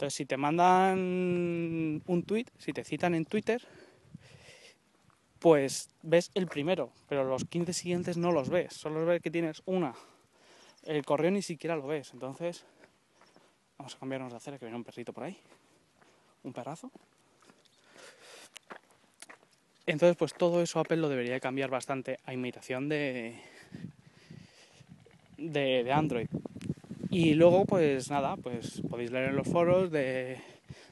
Entonces, 0.00 0.16
si 0.16 0.24
te 0.24 0.38
mandan 0.38 0.98
un 2.06 2.22
tweet, 2.26 2.46
si 2.56 2.72
te 2.72 2.84
citan 2.84 3.14
en 3.14 3.26
Twitter, 3.26 3.60
pues 5.38 5.90
ves 6.00 6.30
el 6.32 6.46
primero, 6.46 6.90
pero 7.06 7.22
los 7.24 7.44
15 7.44 7.74
siguientes 7.74 8.16
no 8.16 8.32
los 8.32 8.48
ves, 8.48 8.72
solo 8.72 9.04
ves 9.04 9.20
que 9.20 9.30
tienes 9.30 9.60
una. 9.66 9.92
El 10.84 11.04
correo 11.04 11.30
ni 11.30 11.42
siquiera 11.42 11.76
lo 11.76 11.86
ves, 11.86 12.14
entonces 12.14 12.64
vamos 13.76 13.94
a 13.94 13.98
cambiarnos 13.98 14.32
de 14.32 14.38
acera 14.38 14.58
que 14.58 14.64
viene 14.64 14.78
un 14.78 14.84
perrito 14.84 15.12
por 15.12 15.24
ahí. 15.24 15.36
Un 16.44 16.54
perrazo. 16.54 16.90
Entonces, 19.84 20.16
pues 20.16 20.32
todo 20.32 20.62
eso 20.62 20.80
Apple 20.80 20.96
lo 20.96 21.10
debería 21.10 21.38
cambiar 21.40 21.68
bastante 21.68 22.20
a 22.24 22.32
imitación 22.32 22.88
de, 22.88 23.38
de, 25.36 25.92
Android. 25.92 26.28
Y 27.10 27.34
luego, 27.34 27.64
pues 27.64 28.08
nada, 28.08 28.36
pues 28.36 28.82
podéis 28.88 29.10
leer 29.10 29.30
en 29.30 29.36
los 29.36 29.48
foros 29.48 29.90
de, 29.90 30.38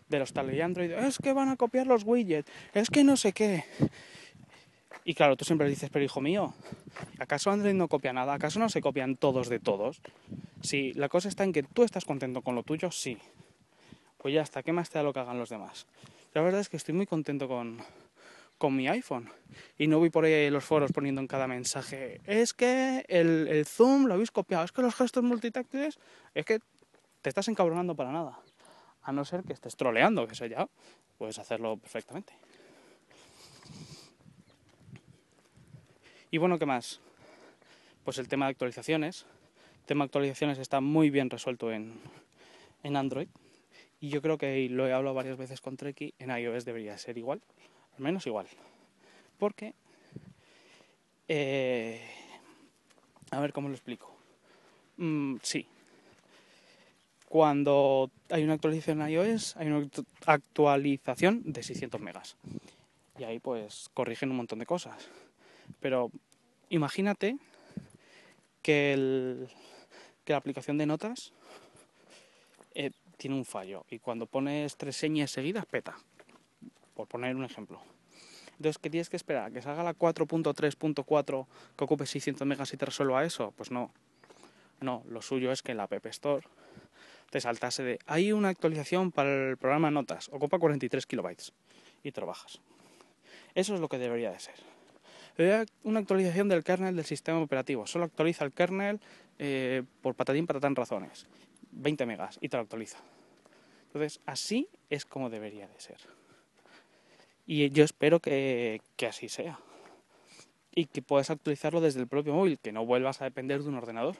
de 0.09 0.18
los 0.18 0.33
tales 0.33 0.54
de 0.54 0.62
Android, 0.62 0.90
es 0.90 1.18
que 1.18 1.33
van 1.33 1.48
a 1.48 1.57
copiar 1.57 1.87
los 1.87 2.02
widgets, 2.04 2.50
es 2.74 2.90
que 2.90 3.04
no 3.04 3.16
sé 3.16 3.33
qué. 3.33 3.64
Y 5.04 5.14
claro, 5.14 5.37
tú 5.37 5.44
siempre 5.44 5.68
dices, 5.68 5.90
pero 5.90 6.04
hijo 6.04 6.20
mío, 6.20 6.54
¿acaso 7.18 7.50
Android 7.50 7.74
no 7.74 7.88
copia 7.88 8.12
nada? 8.12 8.35
¿Acaso 8.35 8.59
no 8.59 8.68
se 8.68 8.81
copian 8.81 9.16
todos 9.16 9.48
de 9.48 9.59
todos? 9.59 10.02
Si 10.61 10.92
la 10.94 11.09
cosa 11.09 11.28
está 11.28 11.44
en 11.44 11.52
que 11.52 11.62
tú 11.62 11.85
estás 11.85 12.04
contento 12.04 12.42
con 12.42 12.54
lo 12.54 12.62
tuyo, 12.62 12.90
sí. 12.90 13.16
Pues 14.18 14.35
ya 14.35 14.42
está, 14.42 14.62
¿qué 14.62 14.72
más 14.72 14.90
te 14.90 14.98
da 14.98 15.04
lo 15.04 15.12
que 15.12 15.20
hagan 15.20 15.38
los 15.38 15.48
demás? 15.48 15.87
La 16.35 16.42
verdad 16.42 16.61
es 16.61 16.68
que 16.68 16.76
estoy 16.76 16.94
muy 16.94 17.07
contento 17.07 17.48
con, 17.48 17.78
con 18.58 18.74
mi 18.74 18.88
iPhone. 18.88 19.30
Y 19.78 19.86
no 19.86 19.98
voy 19.98 20.10
por 20.10 20.24
ahí 20.24 20.50
los 20.50 20.64
foros 20.64 20.92
poniendo 20.92 21.20
en 21.20 21.26
cada 21.26 21.46
mensaje, 21.46 22.20
es 22.26 22.52
que 22.52 23.04
el, 23.08 23.64
zoom 23.64 24.06
lo 24.06 24.14
habéis 24.14 24.30
copiado, 24.30 24.64
es 24.64 24.72
que 24.72 24.82
los 24.82 24.94
gestos 24.94 25.22
multitáctiles, 25.22 25.98
es 26.34 26.44
que 26.44 26.58
te 27.22 27.28
estás 27.30 27.48
encabronando 27.48 27.94
para 27.94 28.12
nada. 28.12 28.38
A 29.02 29.12
no 29.12 29.24
ser 29.24 29.42
que 29.44 29.54
estés 29.54 29.76
troleando, 29.76 30.26
que 30.26 30.34
eso 30.34 30.44
ya 30.44 30.68
puedes 31.16 31.38
hacerlo 31.38 31.78
perfectamente. 31.78 32.34
Y 36.30 36.36
bueno, 36.36 36.58
¿qué 36.58 36.66
más? 36.66 37.00
Pues 38.04 38.18
el 38.18 38.28
tema 38.28 38.46
de 38.46 38.50
actualizaciones. 38.50 39.24
El 39.80 39.86
tema 39.86 40.04
de 40.04 40.06
actualizaciones 40.08 40.58
está 40.58 40.82
muy 40.82 41.08
bien 41.08 41.30
resuelto 41.30 41.72
en, 41.72 41.98
en 42.82 42.96
Android. 42.96 43.28
Y 43.98 44.10
yo 44.10 44.20
creo 44.20 44.36
que 44.36 44.68
lo 44.68 44.86
he 44.86 44.92
hablado 44.92 45.14
varias 45.14 45.38
veces 45.38 45.62
con 45.62 45.78
Treki, 45.78 46.14
en 46.18 46.30
iOS 46.30 46.66
debería 46.66 46.98
ser 46.98 47.16
igual 47.16 47.40
al 47.98 48.04
menos 48.04 48.26
igual. 48.26 48.46
Porque, 49.38 49.74
eh, 51.26 52.00
a 53.30 53.40
ver 53.40 53.52
cómo 53.52 53.68
lo 53.68 53.74
explico. 53.74 54.14
Mm, 54.96 55.37
sí, 55.42 55.66
cuando 57.28 58.11
hay 58.30 58.42
una 58.42 58.54
actualización 58.54 59.02
en 59.02 59.11
iOS, 59.11 59.56
hay 59.56 59.66
una 59.66 59.87
actualización 60.26 61.42
de 61.44 61.62
600 61.62 62.00
megas. 62.00 62.37
Y 63.18 63.24
ahí 63.24 63.38
pues 63.38 63.90
corrigen 63.92 64.30
un 64.30 64.37
montón 64.37 64.61
de 64.61 64.66
cosas. 64.66 65.08
Pero 65.80 66.11
imagínate 66.70 67.37
que, 68.62 68.92
el, 68.94 69.48
que 70.24 70.32
la 70.32 70.38
aplicación 70.38 70.78
de 70.78 70.87
notas 70.87 71.32
eh, 72.74 72.92
tiene 73.16 73.37
un 73.37 73.44
fallo 73.44 73.84
y 73.90 73.98
cuando 73.98 74.26
pones 74.26 74.76
tres 74.76 74.96
señas 74.96 75.30
seguidas 75.30 75.66
peta 75.66 75.96
por 76.98 77.06
poner 77.06 77.37
un 77.37 77.44
ejemplo. 77.44 77.80
Entonces, 78.56 78.78
¿qué 78.78 78.90
tienes 78.90 79.08
que 79.08 79.14
esperar? 79.14 79.52
¿Que 79.52 79.62
salga 79.62 79.84
la 79.84 79.94
4.3.4 79.94 81.46
que 81.76 81.84
ocupe 81.84 82.06
600 82.06 82.44
megas 82.44 82.74
y 82.74 82.76
te 82.76 82.87
resuelva 82.87 83.24
eso? 83.24 83.54
Pues 83.56 83.70
no. 83.70 83.92
No, 84.80 85.04
lo 85.08 85.22
suyo 85.22 85.52
es 85.52 85.62
que 85.62 85.74
la 85.74 85.84
App 85.84 86.06
Store 86.06 86.44
te 87.30 87.40
saltase 87.40 87.84
de... 87.84 87.98
Hay 88.06 88.32
una 88.32 88.48
actualización 88.48 89.12
para 89.12 89.50
el 89.50 89.56
programa 89.56 89.92
Notas, 89.92 90.28
ocupa 90.32 90.58
43 90.58 91.06
kilobytes 91.06 91.52
y 92.02 92.11
trabajas. 92.11 92.61
Eso 93.54 93.76
es 93.76 93.80
lo 93.80 93.88
que 93.88 93.98
debería 93.98 94.32
de 94.32 94.40
ser. 94.40 94.56
Una 95.84 96.00
actualización 96.00 96.48
del 96.48 96.64
kernel 96.64 96.96
del 96.96 97.04
sistema 97.04 97.38
operativo. 97.38 97.87
Solo 97.87 98.06
actualiza 98.06 98.44
el 98.44 98.50
kernel 98.50 98.98
eh, 99.38 99.84
por 100.02 100.16
patatín 100.16 100.48
patatán 100.48 100.74
razones. 100.74 101.28
20 101.70 102.06
megas 102.06 102.38
y 102.40 102.48
te 102.48 102.56
lo 102.56 102.64
actualiza. 102.64 102.98
Entonces, 103.87 104.20
así 104.26 104.68
es 104.90 105.04
como 105.04 105.30
debería 105.30 105.68
de 105.68 105.78
ser. 105.78 106.17
Y 107.50 107.70
yo 107.70 107.82
espero 107.82 108.20
que, 108.20 108.82
así 109.08 109.30
sea. 109.30 109.58
Y 110.74 110.84
que 110.84 111.00
puedas 111.00 111.30
actualizarlo 111.30 111.80
desde 111.80 111.98
el 111.98 112.06
propio 112.06 112.34
móvil, 112.34 112.58
que 112.58 112.72
no 112.72 112.84
vuelvas 112.84 113.22
a 113.22 113.24
depender 113.24 113.62
de 113.62 113.70
un 113.70 113.76
ordenador. 113.76 114.16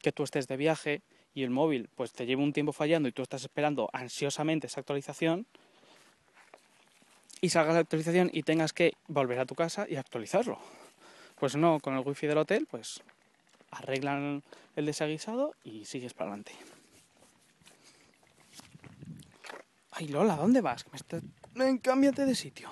Que 0.00 0.12
tú 0.12 0.22
estés 0.22 0.46
de 0.46 0.56
viaje 0.56 1.02
y 1.34 1.42
el 1.42 1.50
móvil 1.50 1.88
pues 1.96 2.12
te 2.12 2.24
lleve 2.24 2.44
un 2.44 2.52
tiempo 2.52 2.72
fallando 2.72 3.08
y 3.08 3.12
tú 3.12 3.22
estás 3.22 3.42
esperando 3.42 3.90
ansiosamente 3.92 4.68
esa 4.68 4.78
actualización 4.78 5.44
y 7.40 7.48
salga 7.50 7.72
la 7.72 7.80
actualización 7.80 8.30
y 8.32 8.44
tengas 8.44 8.72
que 8.72 8.92
volver 9.08 9.40
a 9.40 9.46
tu 9.46 9.56
casa 9.56 9.86
y 9.88 9.96
actualizarlo. 9.96 10.56
Pues 11.40 11.56
no, 11.56 11.80
con 11.80 11.96
el 11.96 12.06
wifi 12.06 12.28
del 12.28 12.38
hotel 12.38 12.68
pues 12.70 13.02
arreglan 13.72 14.44
el 14.76 14.86
desaguisado 14.86 15.54
y 15.64 15.84
sigues 15.84 16.14
para 16.14 16.30
adelante. 16.30 16.52
Ay 19.90 20.08
Lola, 20.08 20.36
¿dónde 20.36 20.60
vas? 20.60 20.86
me 20.92 20.98
Ven, 21.54 21.78
cámbiate 21.78 22.26
de 22.26 22.34
sitio. 22.34 22.70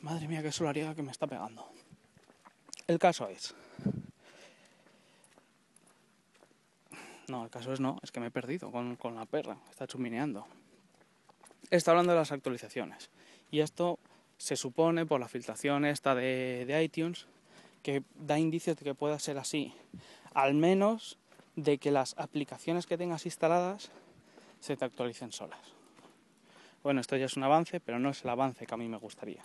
Madre 0.00 0.28
mía, 0.28 0.42
qué 0.42 0.52
solariega 0.52 0.94
que 0.94 1.02
me 1.02 1.10
está 1.10 1.26
pegando. 1.26 1.66
El 2.86 2.98
caso 2.98 3.28
es. 3.28 3.54
No, 7.28 7.44
el 7.44 7.50
caso 7.50 7.72
es 7.72 7.80
no, 7.80 7.98
es 8.02 8.12
que 8.12 8.20
me 8.20 8.26
he 8.26 8.30
perdido 8.30 8.70
con, 8.70 8.96
con 8.96 9.14
la 9.14 9.24
perra, 9.24 9.56
está 9.70 9.86
chumineando. 9.86 10.46
Está 11.70 11.92
hablando 11.92 12.12
de 12.12 12.18
las 12.18 12.32
actualizaciones. 12.32 13.08
Y 13.50 13.60
esto 13.60 13.98
se 14.36 14.56
supone 14.56 15.06
por 15.06 15.20
la 15.20 15.28
filtración 15.28 15.86
esta 15.86 16.14
de, 16.14 16.64
de 16.66 16.84
iTunes 16.84 17.26
que 17.82 18.02
da 18.14 18.38
indicios 18.38 18.76
de 18.76 18.84
que 18.84 18.94
pueda 18.94 19.18
ser 19.18 19.38
así. 19.38 19.72
Al 20.34 20.52
menos 20.52 21.18
de 21.56 21.78
que 21.78 21.90
las 21.90 22.14
aplicaciones 22.18 22.86
que 22.86 22.98
tengas 22.98 23.24
instaladas 23.24 23.90
se 24.60 24.76
te 24.76 24.84
actualicen 24.84 25.32
solas. 25.32 25.73
Bueno, 26.84 27.00
esto 27.00 27.16
ya 27.16 27.24
es 27.24 27.36
un 27.38 27.42
avance, 27.42 27.80
pero 27.80 27.98
no 27.98 28.10
es 28.10 28.22
el 28.24 28.28
avance 28.28 28.66
que 28.66 28.74
a 28.74 28.76
mí 28.76 28.86
me 28.88 28.98
gustaría. 28.98 29.42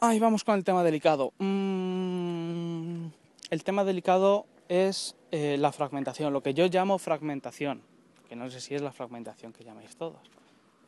Ahí 0.00 0.20
vamos 0.20 0.44
con 0.44 0.54
el 0.54 0.62
tema 0.62 0.84
delicado. 0.84 1.32
Mm, 1.38 3.06
el 3.50 3.64
tema 3.64 3.82
delicado 3.82 4.46
es 4.68 5.16
eh, 5.32 5.56
la 5.58 5.72
fragmentación, 5.72 6.32
lo 6.32 6.40
que 6.40 6.54
yo 6.54 6.68
llamo 6.68 6.98
fragmentación, 6.98 7.82
que 8.28 8.36
no 8.36 8.48
sé 8.48 8.60
si 8.60 8.76
es 8.76 8.80
la 8.80 8.92
fragmentación 8.92 9.52
que 9.52 9.64
llamáis 9.64 9.96
todos. 9.96 10.20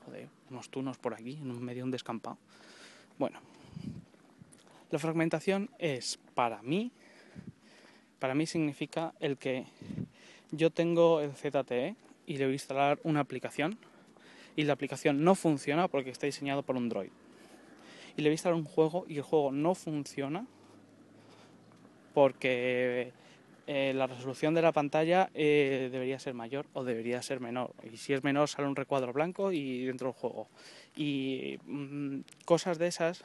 Joder, 0.07 0.29
unos 0.49 0.71
tunos 0.71 0.97
por 0.97 1.15
aquí, 1.15 1.39
en 1.43 1.65
medio 1.65 1.83
un 1.83 1.91
descampado. 1.91 2.39
Bueno, 3.19 3.41
la 4.93 5.01
fragmentación 5.01 5.71
es 5.81 6.21
para 6.35 6.63
mí, 6.63 6.93
para 8.21 8.37
mí 8.37 8.47
significa 8.47 9.13
el 9.19 9.39
que 9.39 9.67
yo 10.53 10.71
tengo 10.71 11.21
el 11.21 11.33
ZTE 11.33 11.97
y 12.31 12.37
le 12.37 12.45
voy 12.45 12.53
a 12.53 12.55
instalar 12.55 13.01
una 13.03 13.19
aplicación 13.19 13.77
y 14.55 14.63
la 14.63 14.75
aplicación 14.75 15.25
no 15.25 15.35
funciona 15.35 15.89
porque 15.89 16.11
está 16.11 16.27
diseñado 16.27 16.63
por 16.63 16.77
un 16.77 16.89
Droid. 16.89 17.11
Y 18.17 18.23
le 18.23 18.29
voy 18.29 18.31
a 18.31 18.35
instalar 18.35 18.57
un 18.57 18.65
juego 18.65 19.05
y 19.09 19.17
el 19.17 19.23
juego 19.23 19.51
no 19.51 19.75
funciona 19.75 20.47
porque 22.15 23.13
eh, 23.67 23.93
la 23.97 24.07
resolución 24.07 24.55
de 24.55 24.63
la 24.63 24.71
pantalla 24.71 25.29
eh, 25.35 25.89
debería 25.91 26.21
ser 26.21 26.35
mayor 26.35 26.67
o 26.73 26.85
debería 26.85 27.21
ser 27.21 27.41
menor. 27.41 27.75
Y 27.93 27.97
si 27.97 28.13
es 28.13 28.23
menor 28.23 28.49
sale 28.49 28.69
un 28.69 28.77
recuadro 28.77 29.13
blanco 29.13 29.51
y 29.51 29.87
dentro 29.87 30.13
del 30.13 30.15
juego. 30.15 30.47
Y 30.95 31.59
mm, 31.67 32.21
cosas 32.45 32.79
de 32.79 32.87
esas 32.87 33.25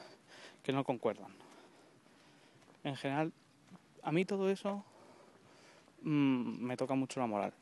que 0.64 0.72
no 0.72 0.82
concuerdan. 0.82 1.30
En 2.82 2.96
general, 2.96 3.32
a 4.02 4.10
mí 4.10 4.24
todo 4.24 4.50
eso 4.50 4.84
mm, 6.02 6.58
me 6.60 6.76
toca 6.76 6.96
mucho 6.96 7.20
la 7.20 7.26
moral. 7.26 7.52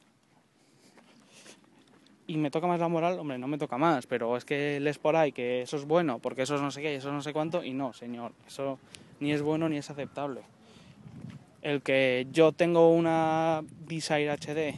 Y 2.26 2.38
me 2.38 2.50
toca 2.50 2.66
más 2.66 2.80
la 2.80 2.88
moral, 2.88 3.18
hombre, 3.18 3.36
no 3.36 3.46
me 3.48 3.58
toca 3.58 3.76
más, 3.76 4.06
pero 4.06 4.36
es 4.38 4.46
que 4.46 4.80
lees 4.80 4.98
por 4.98 5.14
ahí 5.14 5.32
que 5.32 5.60
eso 5.60 5.76
es 5.76 5.84
bueno, 5.84 6.20
porque 6.20 6.42
eso 6.42 6.54
es 6.54 6.62
no 6.62 6.70
sé 6.70 6.80
qué, 6.80 6.96
eso 6.96 7.12
no 7.12 7.20
sé 7.20 7.34
cuánto, 7.34 7.62
y 7.62 7.74
no, 7.74 7.92
señor, 7.92 8.32
eso 8.46 8.78
ni 9.20 9.32
es 9.32 9.42
bueno 9.42 9.68
ni 9.68 9.76
es 9.76 9.90
aceptable. 9.90 10.40
El 11.60 11.82
que 11.82 12.26
yo 12.32 12.52
tengo 12.52 12.90
una 12.90 13.62
Visa 13.86 14.16
HD 14.16 14.74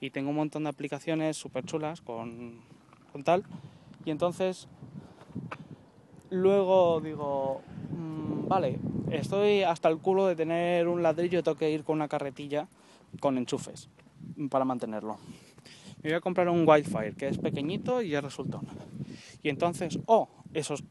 y 0.00 0.10
tengo 0.10 0.30
un 0.30 0.36
montón 0.36 0.62
de 0.62 0.68
aplicaciones 0.68 1.36
súper 1.36 1.64
chulas 1.64 2.00
con, 2.02 2.60
con 3.10 3.24
tal, 3.24 3.42
y 4.04 4.12
entonces 4.12 4.68
luego 6.30 7.00
digo, 7.00 7.62
mmm, 7.90 8.46
vale, 8.46 8.78
estoy 9.10 9.64
hasta 9.64 9.88
el 9.88 9.98
culo 9.98 10.28
de 10.28 10.36
tener 10.36 10.86
un 10.86 11.02
ladrillo 11.02 11.42
tengo 11.42 11.58
que 11.58 11.70
ir 11.70 11.82
con 11.82 11.96
una 11.96 12.06
carretilla 12.06 12.68
con 13.18 13.38
enchufes 13.38 13.88
para 14.48 14.64
mantenerlo. 14.64 15.18
Me 16.02 16.10
voy 16.10 16.16
a 16.16 16.20
comprar 16.20 16.48
un 16.48 16.66
Wildfire 16.66 17.14
que 17.14 17.28
es 17.28 17.38
pequeñito 17.38 18.00
y 18.00 18.10
ya 18.10 18.20
resultó. 18.20 18.62
Y 19.42 19.48
entonces, 19.50 19.98
oh, 20.06 20.28
esos, 20.54 20.82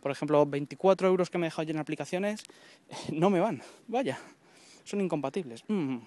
por 0.00 0.12
ejemplo, 0.12 0.46
24 0.46 1.08
euros 1.08 1.28
que 1.28 1.38
me 1.38 1.46
he 1.46 1.48
dejado 1.48 1.70
en 1.70 1.78
aplicaciones, 1.78 2.44
no 3.12 3.30
me 3.30 3.40
van, 3.40 3.62
vaya, 3.88 4.18
son 4.84 5.00
incompatibles. 5.00 5.64
Mm. 5.68 5.98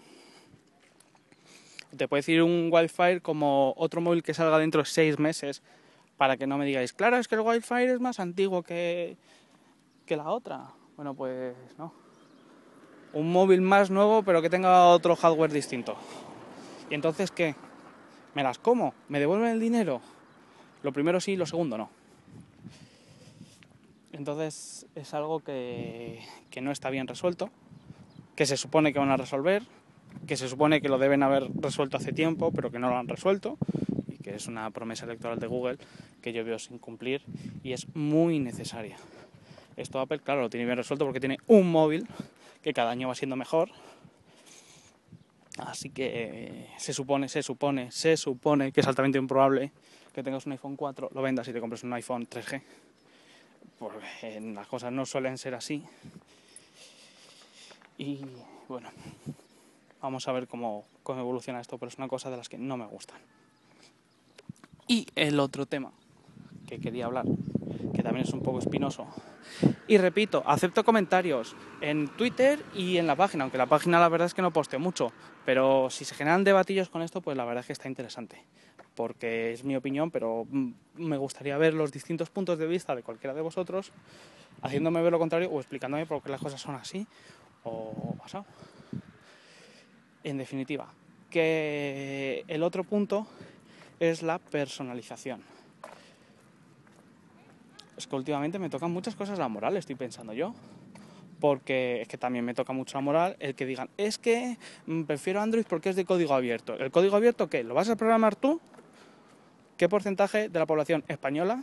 Te 1.97 2.07
puede 2.07 2.19
decir 2.19 2.41
un 2.41 2.69
Wildfire 2.71 3.21
como 3.21 3.73
otro 3.77 4.01
móvil 4.01 4.23
que 4.23 4.33
salga 4.33 4.59
dentro 4.59 4.81
de 4.81 4.85
6 4.85 5.19
meses 5.19 5.61
para 6.17 6.37
que 6.37 6.47
no 6.47 6.57
me 6.57 6.65
digáis, 6.65 6.93
claro, 6.93 7.17
es 7.17 7.27
que 7.27 7.35
el 7.35 7.41
Wildfire 7.41 7.93
es 7.93 7.99
más 7.99 8.19
antiguo 8.19 8.63
que, 8.63 9.17
que 10.05 10.15
la 10.15 10.29
otra. 10.29 10.71
Bueno, 10.95 11.13
pues 11.13 11.55
no. 11.77 11.93
Un 13.13 13.31
móvil 13.31 13.61
más 13.61 13.89
nuevo, 13.89 14.23
pero 14.23 14.41
que 14.41 14.49
tenga 14.49 14.87
otro 14.87 15.15
hardware 15.15 15.51
distinto. 15.51 15.95
¿Y 16.89 16.95
entonces 16.95 17.31
qué? 17.31 17.55
¿Me 18.35 18.43
las 18.43 18.59
como? 18.59 18.93
¿Me 19.09 19.19
devuelven 19.19 19.49
el 19.49 19.59
dinero? 19.59 20.01
Lo 20.83 20.93
primero 20.93 21.19
sí, 21.19 21.35
lo 21.35 21.47
segundo 21.47 21.77
no. 21.77 21.89
Entonces 24.11 24.85
es 24.93 25.13
algo 25.13 25.39
que, 25.39 26.21
que 26.51 26.61
no 26.61 26.71
está 26.71 26.89
bien 26.89 27.07
resuelto, 27.07 27.49
que 28.35 28.45
se 28.45 28.55
supone 28.55 28.93
que 28.93 28.99
van 28.99 29.09
a 29.09 29.17
resolver, 29.17 29.63
que 30.27 30.37
se 30.37 30.47
supone 30.47 30.81
que 30.81 30.89
lo 30.89 30.99
deben 30.99 31.23
haber 31.23 31.49
resuelto 31.55 31.97
hace 31.97 32.13
tiempo, 32.13 32.51
pero 32.51 32.71
que 32.71 32.79
no 32.79 32.89
lo 32.89 32.97
han 32.97 33.07
resuelto 33.07 33.57
que 34.25 34.33
es 34.33 34.47
una 34.47 34.71
promesa 34.71 35.05
electoral 35.05 35.37
de 35.37 35.45
Google 35.45 35.77
que 36.23 36.33
yo 36.33 36.43
veo 36.43 36.57
sin 36.57 36.79
cumplir 36.79 37.21
y 37.63 37.73
es 37.73 37.85
muy 37.95 38.39
necesaria. 38.39 38.97
Esto 39.77 39.99
Apple, 39.99 40.17
claro, 40.17 40.41
lo 40.41 40.49
tiene 40.49 40.65
bien 40.65 40.77
resuelto 40.77 41.05
porque 41.05 41.19
tiene 41.19 41.37
un 41.45 41.71
móvil 41.71 42.07
que 42.63 42.73
cada 42.73 42.89
año 42.89 43.07
va 43.07 43.13
siendo 43.13 43.35
mejor. 43.35 43.69
Así 45.57 45.89
que 45.89 46.11
eh, 46.13 46.69
se 46.77 46.93
supone, 46.93 47.29
se 47.29 47.41
supone, 47.41 47.91
se 47.91 48.17
supone 48.17 48.71
que 48.71 48.81
es 48.81 48.87
altamente 48.87 49.17
improbable 49.17 49.71
que 50.13 50.23
tengas 50.23 50.45
un 50.45 50.53
iPhone 50.53 50.75
4, 50.75 51.09
lo 51.13 51.21
vendas 51.21 51.47
y 51.47 51.53
te 51.53 51.59
compres 51.59 51.83
un 51.83 51.93
iPhone 51.93 52.27
3G. 52.27 52.61
Porque 53.79 54.39
las 54.41 54.67
cosas 54.67 54.91
no 54.91 55.05
suelen 55.05 55.37
ser 55.37 55.55
así. 55.55 55.83
Y 57.97 58.21
bueno, 58.67 58.89
vamos 60.01 60.27
a 60.27 60.31
ver 60.31 60.47
cómo, 60.47 60.85
cómo 61.03 61.19
evoluciona 61.19 61.59
esto, 61.59 61.77
pero 61.77 61.89
es 61.89 61.97
una 61.97 62.07
cosa 62.07 62.29
de 62.29 62.37
las 62.37 62.49
que 62.49 62.57
no 62.57 62.77
me 62.77 62.85
gustan. 62.85 63.19
Y 64.87 65.07
el 65.15 65.39
otro 65.39 65.65
tema 65.65 65.91
que 66.67 66.79
quería 66.79 67.05
hablar, 67.05 67.25
que 67.93 68.03
también 68.03 68.25
es 68.25 68.33
un 68.33 68.41
poco 68.41 68.59
espinoso. 68.59 69.07
Y 69.87 69.97
repito, 69.97 70.43
acepto 70.45 70.83
comentarios 70.83 71.55
en 71.81 72.07
Twitter 72.09 72.59
y 72.73 72.97
en 72.97 73.07
la 73.07 73.15
página, 73.15 73.43
aunque 73.43 73.57
la 73.57 73.67
página 73.67 73.99
la 73.99 74.09
verdad 74.09 74.25
es 74.25 74.33
que 74.33 74.41
no 74.41 74.51
posteo 74.51 74.79
mucho, 74.79 75.11
pero 75.45 75.89
si 75.89 76.05
se 76.05 76.15
generan 76.15 76.43
debatillos 76.43 76.89
con 76.89 77.01
esto, 77.01 77.21
pues 77.21 77.37
la 77.37 77.45
verdad 77.45 77.61
es 77.61 77.67
que 77.67 77.73
está 77.73 77.87
interesante, 77.87 78.43
porque 78.95 79.53
es 79.53 79.63
mi 79.63 79.75
opinión, 79.75 80.11
pero 80.11 80.45
mm, 80.49 80.71
me 80.95 81.17
gustaría 81.17 81.57
ver 81.57 81.73
los 81.73 81.91
distintos 81.91 82.29
puntos 82.29 82.57
de 82.57 82.67
vista 82.67 82.95
de 82.95 83.03
cualquiera 83.03 83.33
de 83.33 83.41
vosotros, 83.41 83.91
haciéndome 84.61 85.01
ver 85.01 85.11
lo 85.11 85.19
contrario 85.19 85.49
o 85.51 85.59
explicándome 85.59 86.05
por 86.05 86.21
qué 86.21 86.29
las 86.29 86.41
cosas 86.41 86.59
son 86.59 86.75
así 86.75 87.05
o 87.63 88.15
pasado. 88.17 88.45
En 90.23 90.37
definitiva, 90.37 90.91
que 91.29 92.43
el 92.47 92.63
otro 92.63 92.83
punto 92.83 93.27
es 93.99 94.23
la 94.23 94.39
personalización. 94.39 95.54
Es 97.97 98.07
que 98.07 98.15
últimamente 98.15 98.59
me 98.59 98.69
tocan 98.69 98.91
muchas 98.91 99.15
cosas 99.15 99.39
la 99.39 99.47
moral, 99.47 99.77
estoy 99.77 99.95
pensando 99.95 100.33
yo. 100.33 100.53
Porque 101.39 102.01
es 102.01 102.07
que 102.07 102.17
también 102.17 102.45
me 102.45 102.53
toca 102.53 102.73
mucho 102.73 102.97
la 102.97 103.01
moral 103.01 103.35
el 103.39 103.55
que 103.55 103.65
digan, 103.65 103.89
es 103.97 104.17
que 104.17 104.57
mm, 104.85 105.03
prefiero 105.03 105.41
Android 105.41 105.65
porque 105.67 105.89
es 105.89 105.95
de 105.95 106.05
código 106.05 106.33
abierto. 106.33 106.73
¿El 106.73 106.91
código 106.91 107.15
abierto 107.15 107.49
qué? 107.49 107.63
¿Lo 107.63 107.73
vas 107.73 107.89
a 107.89 107.95
programar 107.95 108.35
tú? 108.35 108.61
¿Qué 109.77 109.89
porcentaje 109.89 110.47
de 110.47 110.59
la 110.59 110.65
población 110.65 111.03
española 111.09 111.61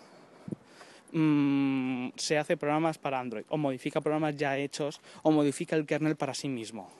mmm, 1.12 2.09
se 2.16 2.37
hace 2.37 2.57
programas 2.57 2.99
para 2.99 3.18
Android? 3.18 3.45
¿O 3.49 3.57
modifica 3.57 4.03
programas 4.03 4.37
ya 4.37 4.59
hechos? 4.59 5.01
¿O 5.23 5.31
modifica 5.31 5.75
el 5.75 5.87
kernel 5.87 6.16
para 6.16 6.35
sí 6.35 6.49
mismo? 6.49 6.90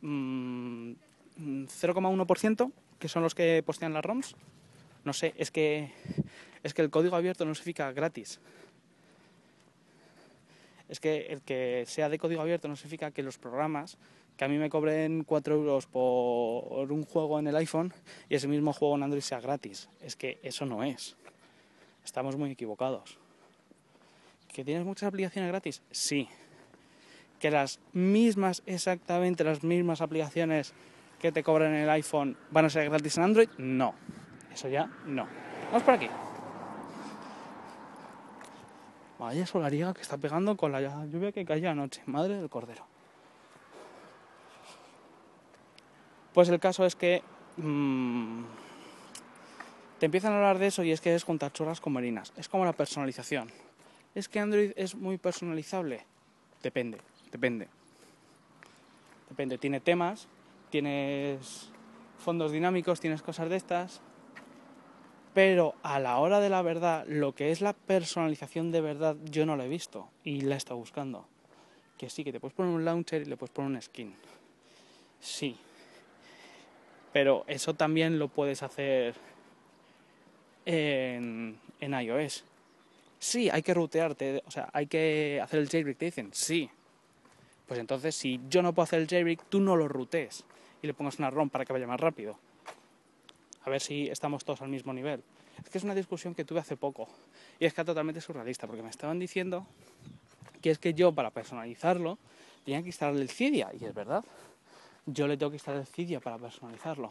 Mm, 0.00 0.92
¿0,1%? 1.38 2.72
que 2.98 3.08
son 3.08 3.22
los 3.22 3.34
que 3.34 3.62
postean 3.64 3.92
las 3.92 4.04
ROMs. 4.04 4.34
No 5.04 5.12
sé, 5.12 5.34
es 5.36 5.50
que, 5.50 5.92
es 6.62 6.74
que 6.74 6.82
el 6.82 6.90
código 6.90 7.16
abierto 7.16 7.44
no 7.44 7.54
significa 7.54 7.92
gratis. 7.92 8.40
Es 10.88 11.00
que 11.00 11.26
el 11.26 11.42
que 11.42 11.84
sea 11.86 12.08
de 12.08 12.18
código 12.18 12.40
abierto 12.40 12.68
no 12.68 12.76
significa 12.76 13.10
que 13.10 13.22
los 13.22 13.38
programas, 13.38 13.98
que 14.36 14.44
a 14.44 14.48
mí 14.48 14.56
me 14.56 14.70
cobren 14.70 15.24
4 15.24 15.54
euros 15.54 15.86
por 15.86 16.90
un 16.90 17.04
juego 17.04 17.38
en 17.38 17.48
el 17.48 17.56
iPhone 17.56 17.92
y 18.28 18.36
ese 18.36 18.48
mismo 18.48 18.72
juego 18.72 18.96
en 18.96 19.02
Android 19.02 19.22
sea 19.22 19.40
gratis. 19.40 19.88
Es 20.00 20.16
que 20.16 20.38
eso 20.42 20.64
no 20.64 20.82
es. 20.82 21.16
Estamos 22.04 22.36
muy 22.36 22.52
equivocados. 22.52 23.18
¿Que 24.52 24.64
tienes 24.64 24.84
muchas 24.84 25.08
aplicaciones 25.08 25.50
gratis? 25.50 25.82
Sí. 25.90 26.28
¿Que 27.38 27.50
las 27.50 27.80
mismas, 27.92 28.62
exactamente 28.64 29.44
las 29.44 29.62
mismas 29.62 30.00
aplicaciones 30.00 30.72
que 31.20 31.32
te 31.32 31.42
cobran 31.42 31.74
en 31.74 31.82
el 31.82 31.90
iPhone 31.90 32.36
van 32.50 32.64
a 32.64 32.70
ser 32.70 32.88
gratis 32.88 33.18
en 33.18 33.24
Android? 33.24 33.48
No. 33.58 33.94
Eso 34.52 34.68
ya 34.68 34.86
no. 35.04 35.28
Vamos 35.66 35.82
por 35.82 35.94
aquí. 35.94 36.08
Vaya 39.28 39.44
solariega 39.44 39.92
que 39.92 40.00
está 40.00 40.16
pegando 40.16 40.56
con 40.56 40.72
la 40.72 41.04
lluvia 41.04 41.32
que 41.32 41.44
cayó 41.44 41.68
anoche. 41.68 42.00
Madre 42.06 42.36
del 42.36 42.48
cordero. 42.48 42.86
Pues 46.32 46.48
el 46.48 46.58
caso 46.58 46.86
es 46.86 46.96
que 46.96 47.22
mmm, 47.58 48.44
te 49.98 50.06
empiezan 50.06 50.32
a 50.32 50.36
hablar 50.36 50.58
de 50.58 50.68
eso 50.68 50.82
y 50.82 50.92
es 50.92 51.02
que 51.02 51.14
es 51.14 51.24
juntar 51.24 51.52
chorras 51.52 51.78
con 51.78 51.92
marinas. 51.92 52.32
Es 52.38 52.48
como 52.48 52.64
la 52.64 52.72
personalización. 52.72 53.50
Es 54.14 54.30
que 54.30 54.40
Android 54.40 54.72
es 54.76 54.94
muy 54.94 55.18
personalizable. 55.18 56.06
Depende, 56.62 56.96
depende. 57.30 57.68
Depende. 59.28 59.58
Tiene 59.58 59.80
temas 59.80 60.26
tienes 60.70 61.70
fondos 62.18 62.50
dinámicos, 62.50 62.98
tienes 62.98 63.20
cosas 63.20 63.50
de 63.50 63.56
estas, 63.56 64.00
Pero 65.38 65.76
a 65.84 66.00
la 66.00 66.18
hora 66.18 66.40
de 66.40 66.48
la 66.48 66.62
verdad, 66.62 67.06
lo 67.06 67.32
que 67.32 67.52
es 67.52 67.60
la 67.60 67.72
personalización 67.72 68.72
de 68.72 68.80
verdad, 68.80 69.16
yo 69.30 69.46
no 69.46 69.56
la 69.56 69.66
he 69.66 69.68
visto 69.68 70.10
y 70.24 70.40
la 70.40 70.56
he 70.56 70.58
estado 70.58 70.80
buscando. 70.80 71.28
Que 71.96 72.10
sí, 72.10 72.24
que 72.24 72.32
te 72.32 72.40
puedes 72.40 72.56
poner 72.56 72.74
un 72.74 72.84
launcher 72.84 73.22
y 73.22 73.26
le 73.26 73.36
puedes 73.36 73.54
poner 73.54 73.70
un 73.70 73.80
skin. 73.80 74.12
Sí. 75.20 75.56
Pero 77.12 77.44
eso 77.46 77.72
también 77.74 78.18
lo 78.18 78.26
puedes 78.26 78.64
hacer 78.64 79.14
en, 80.66 81.56
iOS. 81.80 82.44
Sí, 83.20 83.48
hay 83.48 83.62
que 83.62 83.74
rutearte, 83.74 84.42
o 84.44 84.50
sea, 84.50 84.68
hay 84.72 84.88
que 84.88 85.40
hacer 85.40 85.60
el 85.60 85.68
jailbreak, 85.68 85.98
te 85.98 86.06
dicen, 86.06 86.30
sí. 86.32 86.68
Pues 87.68 87.78
entonces, 87.78 88.16
si 88.16 88.40
yo 88.50 88.60
no 88.60 88.72
puedo 88.72 88.82
hacer 88.82 88.98
el 88.98 89.06
jailbreak, 89.06 89.44
tú 89.48 89.60
no 89.60 89.76
lo 89.76 89.86
rutes 89.86 90.44
y 90.82 90.88
le 90.88 90.94
pongas 90.94 91.20
una 91.20 91.30
ROM 91.30 91.48
para 91.48 91.64
que 91.64 91.72
vaya 91.72 91.86
más 91.86 92.00
rápido. 92.00 92.36
A 93.68 93.70
ver 93.70 93.82
si 93.82 94.08
estamos 94.08 94.46
todos 94.46 94.62
al 94.62 94.70
mismo 94.70 94.94
nivel. 94.94 95.22
Es 95.62 95.68
que 95.68 95.76
es 95.76 95.84
una 95.84 95.94
discusión 95.94 96.34
que 96.34 96.42
tuve 96.42 96.60
hace 96.60 96.78
poco 96.78 97.06
y 97.60 97.66
es 97.66 97.74
que 97.74 97.82
es 97.82 97.86
totalmente 97.86 98.22
surrealista 98.22 98.66
porque 98.66 98.82
me 98.82 98.88
estaban 98.88 99.18
diciendo 99.18 99.66
que 100.62 100.70
es 100.70 100.78
que 100.78 100.94
yo 100.94 101.12
para 101.12 101.28
personalizarlo 101.28 102.16
tenía 102.64 102.80
que 102.80 102.86
instalarle 102.86 103.20
el 103.20 103.28
Cydia 103.28 103.68
y 103.78 103.84
es 103.84 103.92
verdad. 103.92 104.24
Yo 105.04 105.26
le 105.26 105.36
tengo 105.36 105.50
que 105.50 105.56
instalar 105.56 105.82
el 105.82 105.86
Cydia 105.86 106.18
para 106.18 106.38
personalizarlo. 106.38 107.10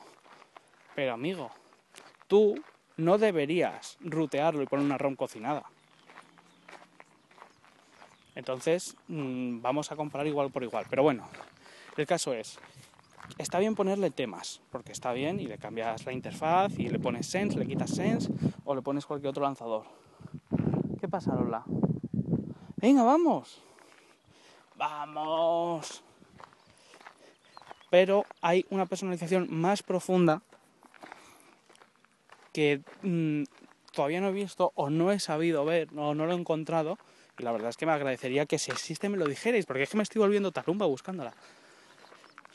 Pero 0.96 1.14
amigo, 1.14 1.52
tú 2.26 2.60
no 2.96 3.20
deberías 3.20 4.00
rutearlo 4.00 4.64
y 4.64 4.66
poner 4.66 4.84
una 4.84 4.98
ROM 4.98 5.16
cocinada. 5.16 5.64
Entonces, 8.34 8.96
mm, 9.10 9.62
vamos 9.62 9.92
a 9.92 9.96
comparar 9.96 10.26
igual 10.26 10.50
por 10.50 10.64
igual. 10.64 10.88
Pero 10.90 11.04
bueno, 11.04 11.30
el 11.98 12.08
caso 12.08 12.34
es, 12.34 12.58
está 13.38 13.60
bien 13.60 13.76
ponerle 13.76 14.12
temas, 14.12 14.62
porque 14.72 14.92
está 14.92 15.12
bien 15.14 15.40
y 15.40 15.48
le 15.48 15.58
cambias 15.58 16.06
la 16.06 16.14
interfaz 16.14 16.78
y 16.78 16.90
le 16.90 17.00
pones 17.00 17.28
Sense, 17.28 17.58
le 17.58 17.68
quitas 17.68 17.92
Sense 17.92 18.32
o 18.66 18.76
le 18.76 18.82
pones 18.82 19.06
cualquier 19.06 19.30
otro 19.30 19.44
lanzador. 19.44 19.86
¿Qué 21.00 21.08
pasa, 21.08 21.36
Lola? 21.36 21.64
Venga, 22.78 23.04
vamos. 23.04 23.62
Vamos. 24.76 26.04
Pero 27.90 28.26
hay 28.42 28.66
una 28.70 28.86
personalización 28.86 29.48
más 29.50 29.82
profunda 29.82 30.42
que 32.54 32.82
mm, 33.02 33.44
todavía 33.94 34.22
no 34.22 34.30
he 34.30 34.32
visto 34.32 34.72
o 34.76 34.90
no 34.90 35.12
he 35.12 35.20
sabido 35.20 35.64
ver 35.66 35.88
o 35.96 36.14
no 36.14 36.26
lo 36.26 36.34
he 36.34 36.36
encontrado 36.36 36.98
y 37.40 37.44
la 37.44 37.52
verdad 37.52 37.70
es 37.70 37.78
que 37.78 37.86
me 37.86 37.92
agradecería 37.92 38.46
que 38.46 38.58
si 38.58 38.72
existe 38.72 39.10
me 39.10 39.18
lo 39.18 39.28
dijerais, 39.28 39.66
porque 39.66 39.84
es 39.84 39.90
que 39.90 39.98
me 39.98 40.04
estoy 40.04 40.20
volviendo 40.20 40.52
tarumba 40.52 40.86
buscándola. 40.86 41.34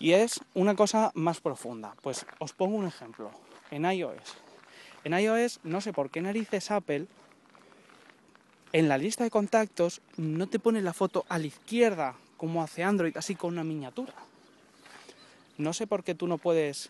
Y 0.03 0.15
es 0.15 0.41
una 0.55 0.75
cosa 0.75 1.12
más 1.15 1.41
profunda. 1.41 1.95
Pues 2.03 2.27
os 2.41 2.53
pongo 2.53 2.77
un 2.77 2.87
ejemplo. 2.87 3.31
En 3.71 3.85
iOS. 3.85 4.35
En 5.05 5.17
iOS, 5.17 5.61
no 5.62 5.81
sé 5.81 5.93
por 5.93 6.11
qué 6.11 6.21
narices 6.21 6.73
Apple, 6.73 7.07
en 8.73 8.88
la 8.88 8.99
lista 8.99 9.23
de 9.23 9.31
contactos 9.31 10.01
no 10.17 10.49
te 10.49 10.59
pone 10.59 10.83
la 10.83 10.93
foto 10.93 11.25
a 11.29 11.38
la 11.38 11.47
izquierda, 11.47 12.17
como 12.37 12.65
hace 12.65 12.83
Android, 12.83 13.17
así 13.17 13.37
con 13.37 13.53
una 13.53 13.62
miniatura. 13.62 14.15
No 15.57 15.73
sé 15.73 15.87
por 15.87 16.03
qué 16.03 16.17
tú 16.17 16.27
no 16.27 16.37
puedes 16.37 16.88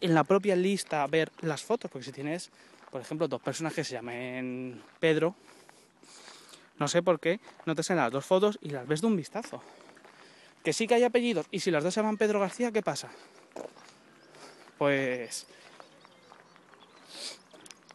en 0.00 0.14
la 0.14 0.22
propia 0.22 0.54
lista 0.54 1.04
ver 1.08 1.32
las 1.40 1.64
fotos, 1.64 1.90
porque 1.90 2.04
si 2.04 2.12
tienes, 2.12 2.50
por 2.92 3.00
ejemplo, 3.00 3.26
dos 3.26 3.42
personas 3.42 3.74
que 3.74 3.82
se 3.82 3.94
llamen 3.94 4.80
Pedro 5.00 5.34
no 6.78 6.88
sé 6.88 7.02
por 7.02 7.20
qué 7.20 7.40
no 7.66 7.74
te 7.74 7.82
salen 7.82 8.02
las 8.02 8.12
dos 8.12 8.24
fotos 8.24 8.58
y 8.60 8.70
las 8.70 8.86
ves 8.86 9.00
de 9.00 9.06
un 9.06 9.16
vistazo. 9.16 9.62
Que 10.64 10.72
sí 10.72 10.86
que 10.86 10.94
hay 10.94 11.04
apellidos 11.04 11.46
y 11.50 11.60
si 11.60 11.70
las 11.70 11.84
dos 11.84 11.92
se 11.92 12.00
llaman 12.00 12.16
Pedro 12.16 12.40
García, 12.40 12.72
¿qué 12.72 12.82
pasa? 12.82 13.10
Pues 14.78 15.46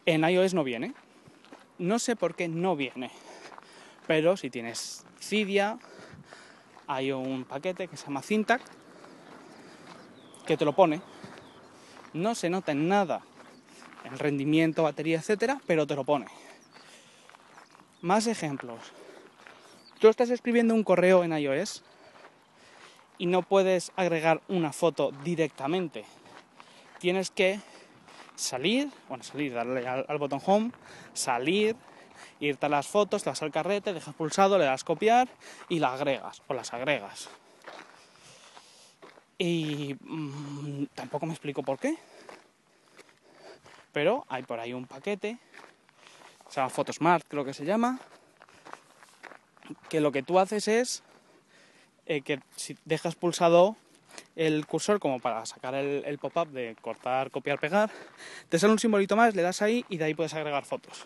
en 0.05 0.23
iOS 0.23 0.53
no 0.53 0.63
viene. 0.63 0.93
No 1.79 1.97
sé 1.97 2.15
por 2.15 2.35
qué 2.35 2.47
no 2.47 2.75
viene. 2.75 3.11
Pero 4.05 4.37
si 4.37 4.49
tienes 4.49 5.03
Cydia, 5.19 5.79
hay 6.87 7.11
un 7.11 7.43
paquete 7.43 7.87
que 7.87 7.97
se 7.97 8.05
llama 8.05 8.21
Cintac 8.21 8.61
que 10.45 10.55
te 10.55 10.65
lo 10.65 10.73
pone. 10.73 11.01
No 12.13 12.35
se 12.35 12.49
nota 12.49 12.71
en 12.71 12.87
nada 12.87 13.21
el 14.03 14.17
rendimiento, 14.17 14.83
batería, 14.83 15.17
etcétera, 15.17 15.59
pero 15.65 15.87
te 15.87 15.95
lo 15.95 16.03
pone. 16.03 16.27
Más 18.01 18.27
ejemplos. 18.27 18.79
Tú 19.99 20.07
estás 20.07 20.29
escribiendo 20.29 20.73
un 20.73 20.83
correo 20.83 21.23
en 21.23 21.37
iOS 21.37 21.83
y 23.19 23.27
no 23.27 23.43
puedes 23.43 23.91
agregar 23.95 24.41
una 24.47 24.73
foto 24.73 25.11
directamente. 25.23 26.05
Tienes 26.97 27.29
que 27.29 27.59
salir, 28.35 28.89
bueno, 29.07 29.23
salir, 29.23 29.53
darle 29.53 29.87
al, 29.87 30.17
botón 30.17 30.41
home, 30.43 30.71
salir, 31.13 31.75
irte 32.39 32.65
a 32.65 32.69
las 32.69 32.87
fotos, 32.87 33.21
te 33.21 33.29
vas 33.29 33.43
al 33.43 33.51
carrete, 33.51 33.93
dejas 33.93 34.15
pulsado, 34.15 34.57
le 34.57 34.65
das 34.65 34.83
copiar 34.83 35.27
y 35.69 35.77
la 35.77 35.93
agregas 35.93 36.41
o 36.47 36.55
las 36.55 36.73
agregas. 36.73 37.29
Y 39.37 39.95
mm, 40.01 40.85
tampoco 40.95 41.27
me 41.27 41.33
explico 41.33 41.61
por 41.61 41.77
qué. 41.77 41.95
Pero 43.93 44.25
hay 44.27 44.41
por 44.41 44.59
ahí 44.59 44.73
un 44.73 44.87
paquete 44.87 45.37
se 46.49 46.59
llama 46.59 46.69
Photosmart, 46.69 47.25
creo 47.27 47.45
que 47.45 47.53
se 47.53 47.63
llama, 47.63 47.99
que 49.87 50.01
lo 50.01 50.11
que 50.11 50.23
tú 50.23 50.39
haces 50.39 50.67
es 50.67 51.03
eh, 52.09 52.21
que 52.21 52.39
si 52.55 52.75
dejas 52.85 53.13
pulsado 53.13 53.77
el 54.35 54.65
cursor 54.65 54.99
como 54.99 55.19
para 55.19 55.45
sacar 55.45 55.75
el, 55.75 56.17
pop-up 56.17 56.49
de 56.49 56.75
cortar, 56.81 57.29
copiar, 57.29 57.59
pegar, 57.59 57.91
te 58.49 58.57
sale 58.57 58.73
un 58.73 58.79
simbolito 58.79 59.15
más, 59.15 59.35
le 59.35 59.43
das 59.43 59.61
ahí 59.61 59.85
y 59.89 59.97
de 59.97 60.05
ahí 60.05 60.15
puedes 60.15 60.33
agregar 60.33 60.65
fotos. 60.65 61.05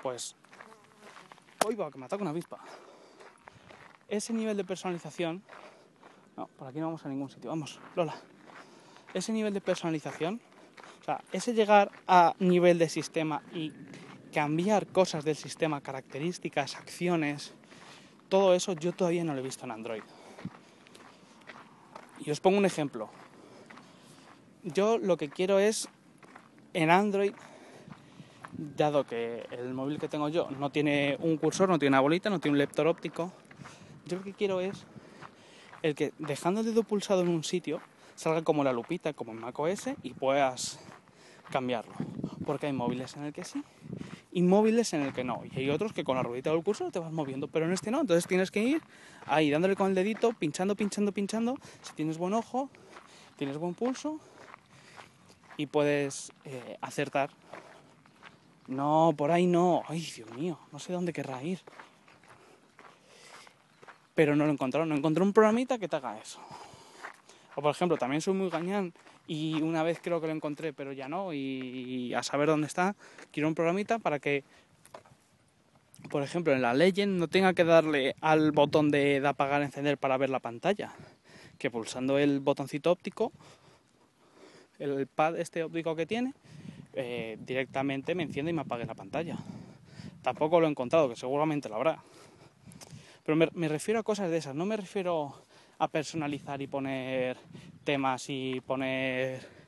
Pues, 0.00 0.36
va, 1.66 1.90
que 1.90 1.98
me 1.98 2.06
ataca 2.06 2.22
una 2.22 2.30
avispa. 2.30 2.58
Ese 4.08 4.32
nivel 4.32 4.56
de 4.56 4.62
personalización, 4.62 5.42
no, 6.36 6.46
por 6.46 6.68
aquí 6.68 6.78
no 6.78 6.86
vamos 6.86 7.04
a 7.04 7.08
ningún 7.08 7.28
sitio, 7.28 7.50
vamos, 7.50 7.80
Lola. 7.96 8.14
Ese 9.12 9.32
nivel 9.32 9.52
de 9.52 9.60
personalización, 9.60 10.40
o 11.00 11.04
sea, 11.04 11.20
ese 11.32 11.54
llegar 11.54 11.90
a 12.06 12.34
nivel 12.38 12.78
de 12.78 12.88
sistema 12.88 13.42
y 13.52 13.72
cambiar 14.32 14.86
cosas 14.86 15.24
del 15.24 15.34
sistema, 15.34 15.80
características, 15.80 16.76
acciones, 16.76 17.52
todo 18.28 18.54
eso 18.54 18.72
yo 18.72 18.92
todavía 18.92 19.24
no 19.24 19.34
lo 19.34 19.40
he 19.40 19.42
visto 19.42 19.64
en 19.64 19.70
Android. 19.70 20.02
Y 22.24 22.30
os 22.30 22.40
pongo 22.40 22.58
un 22.58 22.66
ejemplo. 22.66 23.08
Yo 24.62 24.98
lo 24.98 25.16
que 25.16 25.28
quiero 25.28 25.58
es 25.58 25.88
en 26.74 26.90
Android, 26.90 27.32
dado 28.52 29.04
que 29.04 29.46
el 29.50 29.72
móvil 29.72 29.98
que 29.98 30.08
tengo 30.08 30.28
yo 30.28 30.50
no 30.50 30.70
tiene 30.70 31.16
un 31.20 31.36
cursor, 31.38 31.68
no 31.68 31.78
tiene 31.78 31.94
una 31.94 32.00
bolita, 32.00 32.28
no 32.28 32.40
tiene 32.40 32.54
un 32.54 32.58
lector 32.58 32.86
óptico, 32.86 33.32
yo 34.06 34.18
lo 34.18 34.24
que 34.24 34.34
quiero 34.34 34.60
es 34.60 34.84
el 35.82 35.94
que 35.94 36.12
dejando 36.18 36.60
el 36.60 36.66
dedo 36.66 36.82
pulsado 36.82 37.22
en 37.22 37.28
un 37.28 37.44
sitio 37.44 37.80
salga 38.16 38.42
como 38.42 38.64
la 38.64 38.72
lupita, 38.72 39.12
como 39.12 39.32
en 39.32 39.38
macOS 39.38 39.90
y 40.02 40.12
puedas 40.12 40.80
cambiarlo. 41.50 41.94
Porque 42.44 42.66
hay 42.66 42.72
móviles 42.72 43.16
en 43.16 43.24
el 43.24 43.32
que 43.32 43.44
sí 43.44 43.62
inmóviles 44.32 44.92
en 44.92 45.02
el 45.02 45.12
que 45.12 45.24
no. 45.24 45.42
Y 45.50 45.58
hay 45.58 45.70
otros 45.70 45.92
que 45.92 46.04
con 46.04 46.16
la 46.16 46.22
ruedita 46.22 46.50
del 46.50 46.62
cursor 46.62 46.92
te 46.92 46.98
vas 46.98 47.12
moviendo, 47.12 47.48
pero 47.48 47.66
en 47.66 47.72
este 47.72 47.90
no. 47.90 48.00
Entonces 48.00 48.26
tienes 48.26 48.50
que 48.50 48.62
ir 48.62 48.82
ahí 49.26 49.50
dándole 49.50 49.76
con 49.76 49.88
el 49.88 49.94
dedito, 49.94 50.32
pinchando, 50.32 50.76
pinchando, 50.76 51.12
pinchando. 51.12 51.56
Si 51.82 51.92
tienes 51.94 52.18
buen 52.18 52.34
ojo, 52.34 52.70
tienes 53.36 53.56
buen 53.56 53.74
pulso 53.74 54.20
y 55.56 55.66
puedes 55.66 56.32
eh, 56.44 56.76
acertar. 56.80 57.30
No, 58.66 59.14
por 59.16 59.30
ahí 59.30 59.46
no. 59.46 59.82
Ay, 59.88 60.00
Dios 60.00 60.30
mío, 60.34 60.58
no 60.72 60.78
sé 60.78 60.92
dónde 60.92 61.12
querrá 61.12 61.42
ir. 61.42 61.60
Pero 64.14 64.36
no 64.36 64.46
lo 64.46 64.52
encontré, 64.52 64.84
no 64.84 64.94
encontré 64.94 65.22
un 65.22 65.32
programita 65.32 65.78
que 65.78 65.88
te 65.88 65.96
haga 65.96 66.18
eso. 66.18 66.40
O 67.58 67.60
por 67.60 67.72
ejemplo, 67.72 67.96
también 67.96 68.20
soy 68.20 68.34
muy 68.34 68.50
gañán 68.50 68.92
y 69.26 69.60
una 69.62 69.82
vez 69.82 69.98
creo 70.00 70.20
que 70.20 70.28
lo 70.28 70.32
encontré, 70.32 70.72
pero 70.72 70.92
ya 70.92 71.08
no, 71.08 71.32
y, 71.34 72.14
a 72.14 72.22
saber 72.22 72.46
dónde 72.46 72.68
está, 72.68 72.94
quiero 73.32 73.48
un 73.48 73.56
programita 73.56 73.98
para 73.98 74.20
que, 74.20 74.44
por 76.08 76.22
ejemplo, 76.22 76.52
en 76.52 76.62
la 76.62 76.72
Legend 76.72 77.18
no 77.18 77.26
tenga 77.26 77.54
que 77.54 77.64
darle 77.64 78.14
al 78.20 78.52
botón 78.52 78.92
de, 78.92 79.20
apagar, 79.26 79.62
encender 79.62 79.98
para 79.98 80.16
ver 80.16 80.30
la 80.30 80.38
pantalla, 80.38 80.92
que 81.58 81.68
pulsando 81.68 82.16
el 82.16 82.38
botoncito 82.38 82.92
óptico, 82.92 83.32
el 84.78 85.08
pad 85.08 85.36
este 85.36 85.64
óptico 85.64 85.96
que 85.96 86.06
tiene, 86.06 86.34
eh, 86.92 87.38
directamente 87.40 88.14
me 88.14 88.22
enciende 88.22 88.52
y 88.52 88.54
me 88.54 88.60
apague 88.60 88.84
la 88.86 88.94
pantalla. 88.94 89.36
Tampoco 90.22 90.60
lo 90.60 90.68
he 90.68 90.70
encontrado, 90.70 91.08
que 91.08 91.16
seguramente 91.16 91.68
lo 91.68 91.74
habrá. 91.74 92.04
Pero 93.24 93.50
me 93.52 93.68
refiero 93.68 93.98
a 93.98 94.04
cosas 94.04 94.30
de 94.30 94.36
esas, 94.36 94.54
no 94.54 94.64
me 94.64 94.76
refiero 94.76 95.34
a 95.78 95.88
personalizar 95.88 96.60
y 96.60 96.66
poner 96.66 97.36
temas 97.84 98.26
y 98.28 98.60
poner 98.60 99.58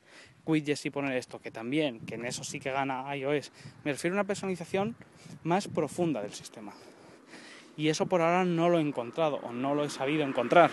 widgets 0.44 0.86
y 0.86 0.90
poner 0.90 1.16
esto, 1.16 1.40
que 1.40 1.50
también, 1.50 2.00
que 2.00 2.16
en 2.16 2.24
eso 2.24 2.42
sí 2.44 2.58
que 2.60 2.70
gana 2.70 3.14
iOS. 3.14 3.52
Me 3.84 3.92
refiero 3.92 4.14
a 4.14 4.20
una 4.20 4.26
personalización 4.26 4.96
más 5.44 5.68
profunda 5.68 6.20
del 6.20 6.32
sistema. 6.32 6.72
Y 7.76 7.88
eso 7.88 8.06
por 8.06 8.20
ahora 8.20 8.44
no 8.44 8.68
lo 8.68 8.78
he 8.78 8.82
encontrado 8.82 9.36
o 9.42 9.52
no 9.52 9.74
lo 9.74 9.84
he 9.84 9.90
sabido 9.90 10.24
encontrar. 10.24 10.70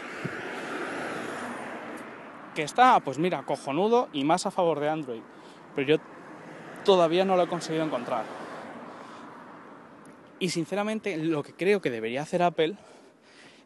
¿Que 2.55 2.63
está? 2.63 2.99
Pues 3.01 3.19
mira, 3.19 3.43
cojonudo 3.43 4.09
y 4.13 4.23
más 4.23 4.45
a 4.45 4.51
favor 4.51 4.79
de 4.79 4.89
Android. 4.89 5.21
Pero 5.75 5.87
yo 5.87 5.97
todavía 6.83 7.23
no 7.23 7.35
lo 7.35 7.43
he 7.43 7.47
conseguido 7.47 7.85
encontrar. 7.85 8.25
Y 10.39 10.49
sinceramente 10.49 11.15
lo 11.17 11.43
que 11.43 11.53
creo 11.53 11.81
que 11.81 11.91
debería 11.91 12.23
hacer 12.23 12.41
Apple 12.41 12.75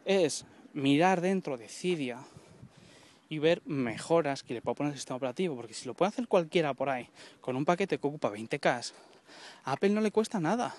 es 0.04 0.46
mirar 0.74 1.20
dentro 1.20 1.56
de 1.56 1.68
Cydia 1.68 2.18
y 3.28 3.38
ver 3.38 3.62
mejoras 3.64 4.42
que 4.42 4.54
le 4.54 4.60
puedo 4.60 4.74
poner 4.74 4.92
al 4.92 4.98
sistema 4.98 5.16
operativo, 5.16 5.56
porque 5.56 5.74
si 5.74 5.86
lo 5.86 5.94
puede 5.94 6.10
hacer 6.10 6.28
cualquiera 6.28 6.74
por 6.74 6.90
ahí, 6.90 7.08
con 7.40 7.56
un 7.56 7.64
paquete 7.64 7.98
que 7.98 8.06
ocupa 8.06 8.30
20K, 8.30 8.92
a 9.64 9.72
Apple 9.72 9.90
no 9.90 10.00
le 10.00 10.10
cuesta 10.10 10.38
nada. 10.38 10.74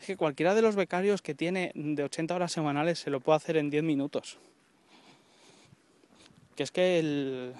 Es 0.00 0.06
que 0.06 0.16
cualquiera 0.16 0.54
de 0.54 0.62
los 0.62 0.76
becarios 0.76 1.22
que 1.22 1.34
tiene 1.34 1.72
de 1.74 2.04
80 2.04 2.34
horas 2.34 2.52
semanales 2.52 2.98
se 3.00 3.10
lo 3.10 3.20
puede 3.20 3.36
hacer 3.36 3.56
en 3.56 3.70
10 3.70 3.82
minutos. 3.82 4.38
Que 6.54 6.62
es 6.62 6.70
que 6.70 6.98
el, 6.98 7.54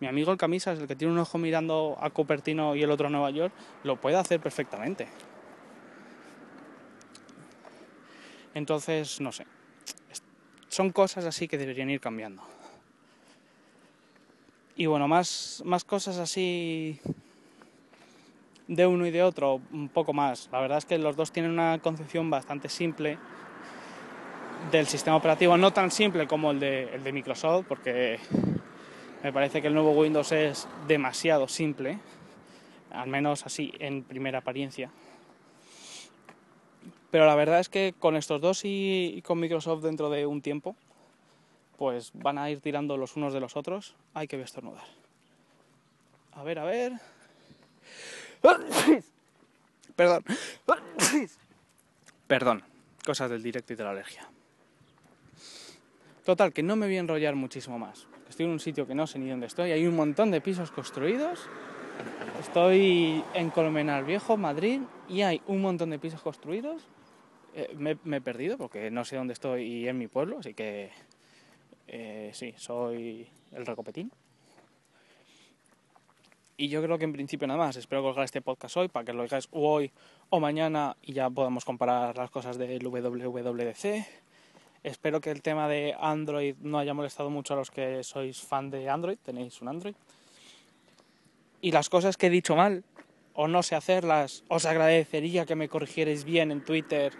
mi 0.00 0.06
amigo 0.06 0.32
el 0.32 0.38
Camisas, 0.38 0.78
el 0.78 0.86
que 0.86 0.96
tiene 0.96 1.12
un 1.12 1.18
ojo 1.18 1.38
mirando 1.38 1.98
a 2.00 2.10
Cupertino 2.10 2.74
y 2.74 2.82
el 2.82 2.90
otro 2.90 3.08
a 3.08 3.10
Nueva 3.10 3.30
York, 3.30 3.52
lo 3.84 4.00
puede 4.00 4.16
hacer 4.16 4.40
perfectamente. 4.40 5.08
Entonces, 8.54 9.20
no 9.20 9.32
sé. 9.32 9.46
Son 10.72 10.90
cosas 10.90 11.26
así 11.26 11.48
que 11.48 11.58
deberían 11.58 11.90
ir 11.90 12.00
cambiando. 12.00 12.42
Y 14.74 14.86
bueno, 14.86 15.06
más, 15.06 15.62
más 15.66 15.84
cosas 15.84 16.16
así 16.16 16.98
de 18.68 18.86
uno 18.86 19.06
y 19.06 19.10
de 19.10 19.22
otro, 19.22 19.60
un 19.70 19.90
poco 19.90 20.14
más. 20.14 20.48
La 20.50 20.60
verdad 20.60 20.78
es 20.78 20.86
que 20.86 20.96
los 20.96 21.14
dos 21.14 21.30
tienen 21.30 21.50
una 21.52 21.78
concepción 21.80 22.30
bastante 22.30 22.70
simple 22.70 23.18
del 24.70 24.86
sistema 24.86 25.14
operativo, 25.14 25.58
no 25.58 25.74
tan 25.74 25.90
simple 25.90 26.26
como 26.26 26.52
el 26.52 26.60
de, 26.60 26.84
el 26.94 27.04
de 27.04 27.12
Microsoft, 27.12 27.66
porque 27.68 28.18
me 29.22 29.30
parece 29.30 29.60
que 29.60 29.68
el 29.68 29.74
nuevo 29.74 29.92
Windows 29.92 30.32
es 30.32 30.66
demasiado 30.88 31.48
simple, 31.48 31.98
al 32.92 33.08
menos 33.08 33.44
así 33.44 33.74
en 33.78 34.04
primera 34.04 34.38
apariencia. 34.38 34.90
Pero 37.12 37.26
la 37.26 37.34
verdad 37.34 37.60
es 37.60 37.68
que 37.68 37.94
con 37.98 38.16
estos 38.16 38.40
dos 38.40 38.62
y, 38.64 39.22
con 39.26 39.38
Microsoft 39.38 39.82
dentro 39.82 40.08
de 40.08 40.24
un 40.24 40.40
tiempo, 40.40 40.74
pues 41.76 42.10
van 42.14 42.38
a 42.38 42.48
ir 42.50 42.60
tirando 42.60 42.96
los 42.96 43.16
unos 43.16 43.34
de 43.34 43.40
los 43.40 43.54
otros. 43.54 43.94
Hay 44.14 44.26
que 44.26 44.40
estornudar. 44.40 44.86
A 46.32 46.42
ver, 46.42 46.58
a 46.58 46.64
ver. 46.64 46.92
Perdón. 49.94 50.24
Perdón. 52.26 52.64
Cosas 53.04 53.28
del 53.28 53.42
directo 53.42 53.74
y 53.74 53.76
de 53.76 53.84
la 53.84 53.90
alergia. 53.90 54.26
Total, 56.24 56.54
que 56.54 56.62
no 56.62 56.76
me 56.76 56.86
voy 56.86 56.96
a 56.96 57.00
enrollar 57.00 57.34
muchísimo 57.34 57.78
más. 57.78 58.06
Estoy 58.30 58.46
en 58.46 58.52
un 58.52 58.60
sitio 58.60 58.86
que 58.86 58.94
no 58.94 59.06
sé 59.06 59.18
ni 59.18 59.28
dónde 59.28 59.48
estoy. 59.48 59.70
Hay 59.72 59.86
un 59.86 59.96
montón 59.96 60.30
de 60.30 60.40
pisos 60.40 60.70
construidos. 60.70 61.46
Estoy 62.40 63.22
en 63.34 63.50
Colmenar 63.50 64.06
Viejo, 64.06 64.38
Madrid, 64.38 64.80
y 65.10 65.20
hay 65.20 65.42
un 65.46 65.60
montón 65.60 65.90
de 65.90 65.98
pisos 65.98 66.22
construidos 66.22 66.88
eh, 67.54 67.74
me, 67.76 68.16
he 68.16 68.20
perdido 68.20 68.56
porque 68.56 68.90
no 68.90 69.04
sé 69.04 69.16
dónde 69.16 69.34
estoy 69.34 69.62
y 69.62 69.88
en 69.88 69.98
mi 69.98 70.08
pueblo, 70.08 70.38
así 70.38 70.54
que 70.54 70.90
eh, 71.88 72.30
sí, 72.32 72.54
soy 72.56 73.26
el 73.52 73.66
recopetín. 73.66 74.10
Y 76.56 76.68
yo 76.68 76.82
creo 76.82 76.98
que 76.98 77.04
en 77.04 77.12
principio 77.12 77.48
nada 77.48 77.58
más. 77.58 77.76
Espero 77.76 78.02
colgar 78.02 78.24
este 78.24 78.40
podcast 78.40 78.76
hoy 78.76 78.88
para 78.88 79.04
que 79.04 79.12
lo 79.12 79.22
oigáis 79.22 79.48
hoy 79.50 79.90
o 80.30 80.38
mañana 80.38 80.96
y 81.02 81.12
ya 81.12 81.28
podamos 81.28 81.64
comparar 81.64 82.16
las 82.16 82.30
cosas 82.30 82.56
del 82.56 82.86
WWDC. 82.86 84.06
Espero 84.82 85.20
que 85.20 85.30
el 85.30 85.42
tema 85.42 85.68
de 85.68 85.94
Android 85.98 86.56
no 86.60 86.78
haya 86.78 86.94
molestado 86.94 87.30
mucho 87.30 87.54
a 87.54 87.56
los 87.56 87.70
que 87.70 88.02
sois 88.02 88.40
fan 88.40 88.70
de 88.70 88.88
Android, 88.88 89.18
tenéis 89.22 89.60
un 89.60 89.68
Android. 89.68 89.94
Y 91.60 91.72
las 91.72 91.88
cosas 91.88 92.16
que 92.16 92.26
he 92.26 92.30
dicho 92.30 92.56
mal 92.56 92.84
o 93.34 93.48
no 93.48 93.62
sé 93.62 93.74
hacerlas, 93.74 94.44
os 94.48 94.66
agradecería 94.66 95.46
que 95.46 95.54
me 95.54 95.68
corrigierais 95.68 96.24
bien 96.24 96.50
en 96.50 96.64
Twitter 96.64 97.12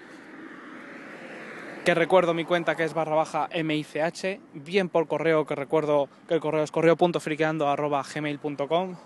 que 1.84 1.94
recuerdo 1.94 2.32
mi 2.32 2.44
cuenta 2.44 2.76
que 2.76 2.84
es 2.84 2.94
barra 2.94 3.16
baja 3.16 3.48
MICH, 3.52 4.38
bien 4.54 4.88
por 4.88 5.08
correo 5.08 5.44
que 5.46 5.56
recuerdo 5.56 6.08
que 6.28 6.34
el 6.34 6.40
correo 6.40 6.62
es 6.62 6.70
correo.friqueando.gmail.com 6.70 8.96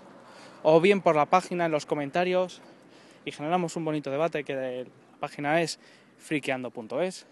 o 0.62 0.80
bien 0.82 1.00
por 1.00 1.16
la 1.16 1.24
página 1.24 1.64
en 1.64 1.72
los 1.72 1.86
comentarios 1.86 2.60
y 3.24 3.32
generamos 3.32 3.76
un 3.76 3.86
bonito 3.86 4.10
debate 4.10 4.44
que 4.44 4.54
la 4.54 4.84
página 5.20 5.62
es 5.62 5.80
friqueando.es. 6.18 7.24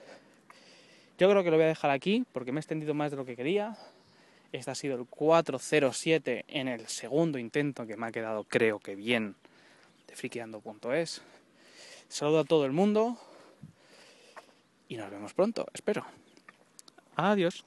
Yo 1.18 1.28
creo 1.28 1.44
que 1.44 1.50
lo 1.50 1.56
voy 1.56 1.64
a 1.64 1.68
dejar 1.68 1.90
aquí 1.90 2.24
porque 2.32 2.50
me 2.50 2.60
he 2.60 2.62
extendido 2.62 2.94
más 2.94 3.10
de 3.10 3.18
lo 3.18 3.26
que 3.26 3.36
quería. 3.36 3.76
Este 4.50 4.70
ha 4.70 4.74
sido 4.74 4.96
el 4.96 5.04
407 5.04 6.46
en 6.48 6.68
el 6.68 6.86
segundo 6.86 7.38
intento 7.38 7.86
que 7.86 7.98
me 7.98 8.06
ha 8.06 8.12
quedado 8.12 8.44
creo 8.44 8.78
que 8.78 8.94
bien 8.94 9.34
de 10.08 10.16
friqueando.es. 10.16 11.20
Saludo 12.08 12.40
a 12.40 12.44
todo 12.44 12.64
el 12.64 12.72
mundo 12.72 13.18
y 14.88 14.96
nos 14.96 15.10
vemos 15.10 15.34
pronto, 15.34 15.66
espero. 15.72 16.04
Adiós. 17.16 17.64